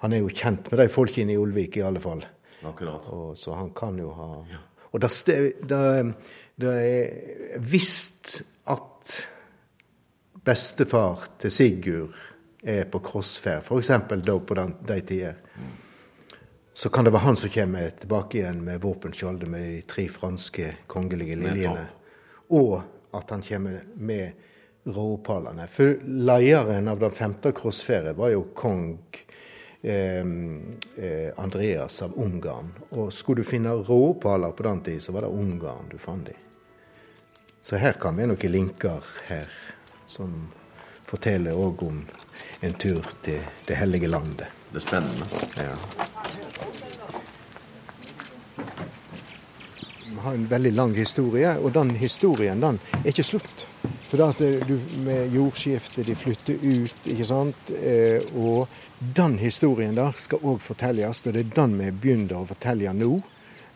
Han 0.00 0.12
er 0.12 0.22
jo 0.24 0.32
kjent 0.32 0.70
med 0.70 0.80
de 0.80 0.88
folkene 0.88 1.32
i 1.32 1.38
Ulvik, 1.38 1.76
i 1.76 1.84
alle 1.84 2.00
fall. 2.00 2.24
Akkurat. 2.64 3.06
Og, 3.12 3.36
så 3.36 3.54
han 3.54 3.70
kan 3.76 3.98
jo 3.98 4.10
ha 4.16 4.28
Og 4.92 5.00
det, 5.00 5.10
det, 5.68 6.14
det 6.56 6.72
er 6.72 7.58
visst 7.60 8.38
at 8.64 9.16
bestefar 10.46 11.26
til 11.42 11.52
Sigurd 11.52 12.14
er 12.66 12.86
på 12.90 13.00
crossfær, 13.04 13.60
f.eks. 13.60 13.90
da 14.24 14.38
på 14.38 14.56
den, 14.58 14.72
de 14.88 15.00
tider. 15.00 15.36
Så 16.76 16.88
kan 16.92 17.04
det 17.04 17.12
være 17.14 17.24
han 17.24 17.38
som 17.40 17.52
kommer 17.52 17.92
tilbake 18.00 18.40
igjen 18.40 18.58
med 18.64 18.80
våpenskjoldet 18.82 19.48
med 19.48 19.68
de 19.68 19.82
tre 19.88 20.08
franske 20.12 20.72
kongelige 20.86 21.38
liljene. 21.40 21.86
Og 22.52 22.74
at 23.16 23.30
han 23.32 23.44
kommer 23.44 23.78
med 23.94 24.32
råopalene. 24.84 25.66
For 25.72 25.96
lederen 26.04 26.88
av 26.88 27.00
den 27.00 27.14
femte 27.16 27.52
crossfæret 27.56 28.16
var 28.16 28.32
jo 28.34 28.44
kong 28.54 28.98
eh, 29.82 30.20
eh, 30.20 31.30
Andreas 31.36 32.02
av 32.04 32.16
Ungarn. 32.20 32.72
Og 32.90 33.12
skulle 33.12 33.42
du 33.42 33.48
finne 33.48 33.72
råopaler 33.76 34.52
på 34.56 34.68
den 34.68 34.84
tid, 34.90 35.02
så 35.02 35.16
var 35.16 35.26
det 35.26 35.32
Ungarn 35.32 35.88
du 35.90 35.98
fant 35.98 36.28
de. 36.28 36.36
Så 37.66 37.76
her 37.76 37.96
kan 37.98 38.14
vi 38.14 38.22
noen 38.30 38.52
linker 38.52 39.02
her, 39.26 39.48
som 40.06 40.30
forteller 41.02 41.58
òg 41.58 41.80
om 41.82 41.96
en 42.62 42.76
tur 42.78 43.02
til 43.26 43.40
det 43.66 43.74
hellige 43.80 44.06
landet. 44.06 44.52
Det 44.70 44.78
er 44.78 44.84
spennende. 44.84 45.26
Ja. 45.58 45.74
Vi 50.04 50.14
har 50.28 50.38
en 50.38 50.46
veldig 50.54 50.72
lang 50.78 50.94
historie, 50.94 51.56
og 51.58 51.74
den 51.74 51.90
historien 51.98 52.62
den 52.62 52.78
er 53.00 53.10
ikke 53.10 53.26
slutt. 53.26 53.66
For 54.06 54.14
det 54.22 54.30
at 54.30 54.46
eh, 54.46 54.62
du, 54.62 54.78
med 55.02 55.34
jordskiftet, 55.34 56.06
de 56.06 56.14
flytter 56.14 56.62
ut, 56.62 57.00
ikke 57.02 57.26
sant. 57.26 57.74
Eh, 57.74 58.22
og 58.38 58.70
den 59.18 59.40
historien 59.42 59.98
der 59.98 60.14
skal 60.14 60.38
òg 60.38 60.62
fortelles, 60.62 61.26
og 61.26 61.34
det 61.34 61.48
er 61.48 61.56
den 61.58 61.74
vi 61.82 61.90
begynner 61.90 62.44
å 62.44 62.46
fortelle 62.54 62.94
nå. 62.94 63.16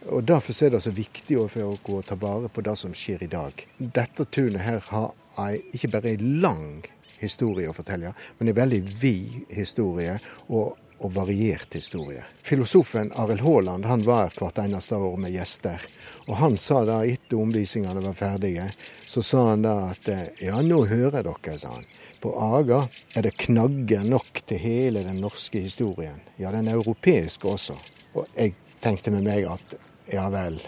Og 0.09 0.25
Derfor 0.25 0.65
er 0.65 0.71
det 0.71 0.83
så 0.85 0.93
viktig 0.97 1.37
for 1.53 1.77
å 1.77 2.03
ta 2.07 2.17
vare 2.17 2.49
på 2.49 2.65
det 2.65 2.77
som 2.81 2.95
skjer 2.97 3.25
i 3.27 3.31
dag. 3.31 3.67
Dette 3.79 4.25
tunet 4.25 4.65
her 4.65 4.85
har 4.89 5.11
ei, 5.39 5.61
ikke 5.77 5.93
bare 5.93 6.15
ei 6.15 6.21
lang 6.21 6.87
historie 7.21 7.69
å 7.69 7.77
fortelle, 7.77 8.15
men 8.39 8.49
en 8.49 8.57
veldig 8.57 8.81
vid 9.01 9.51
historie. 9.53 10.19
og 10.49 10.79
og 11.01 11.15
variert 11.15 11.75
historie. 11.75 12.25
Filosofen 12.45 13.13
Arild 13.17 13.41
Haaland 13.41 13.87
han 13.89 14.03
var 14.05 14.35
hvert 14.37 14.59
eneste 14.61 14.99
år 15.01 15.17
med 15.21 15.33
gjester. 15.33 15.81
Og 16.29 16.35
Han 16.37 16.57
sa 16.61 16.83
da 16.85 17.01
etter 17.09 17.41
omvisningene 17.41 18.03
var 18.05 18.17
ferdige, 18.19 18.67
så 19.09 19.23
sa 19.25 19.47
han 19.49 19.65
da 19.65 19.75
at 19.95 20.11
ja, 20.43 20.61
nå 20.61 20.83
hører 20.91 21.25
dere, 21.25 21.57
sa 21.59 21.73
han. 21.79 21.89
På 22.21 22.35
Aga 22.37 22.83
er 23.17 23.25
det 23.25 23.39
knagger 23.41 24.05
nok 24.05 24.43
til 24.47 24.61
hele 24.61 25.05
den 25.07 25.23
norske 25.25 25.63
historien. 25.65 26.21
Ja, 26.37 26.53
den 26.53 26.69
europeiske 26.69 27.49
også. 27.49 27.79
Og 28.13 28.29
jeg 28.37 28.59
tenkte 28.85 29.15
med 29.15 29.25
meg 29.25 29.49
at 29.49 29.79
ja 30.13 30.29
vel, 30.33 30.61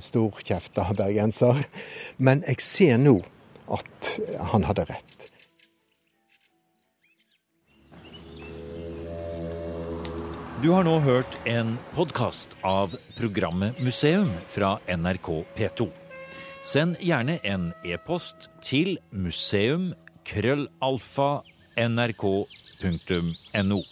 storkjefta 0.00 0.86
bergenser. 0.96 1.64
Men 2.16 2.44
jeg 2.48 2.60
ser 2.64 2.98
nå 2.98 3.20
at 3.72 4.20
han 4.52 4.64
hadde 4.68 4.84
rett. 4.90 5.10
Du 10.64 10.70
har 10.72 10.84
nå 10.86 10.96
hørt 11.04 11.28
en 11.44 11.76
podkast 11.92 12.56
av 12.64 12.96
programmet 13.18 13.76
Museum 13.84 14.30
fra 14.48 14.78
NRK 14.88 15.44
P2. 15.58 15.90
Send 16.64 16.96
gjerne 17.04 17.36
en 17.44 17.76
e-post 17.84 18.48
til 18.64 18.96
museum.krøllalfa.nrk.no. 19.12 21.44
nrk.no. 21.76 23.84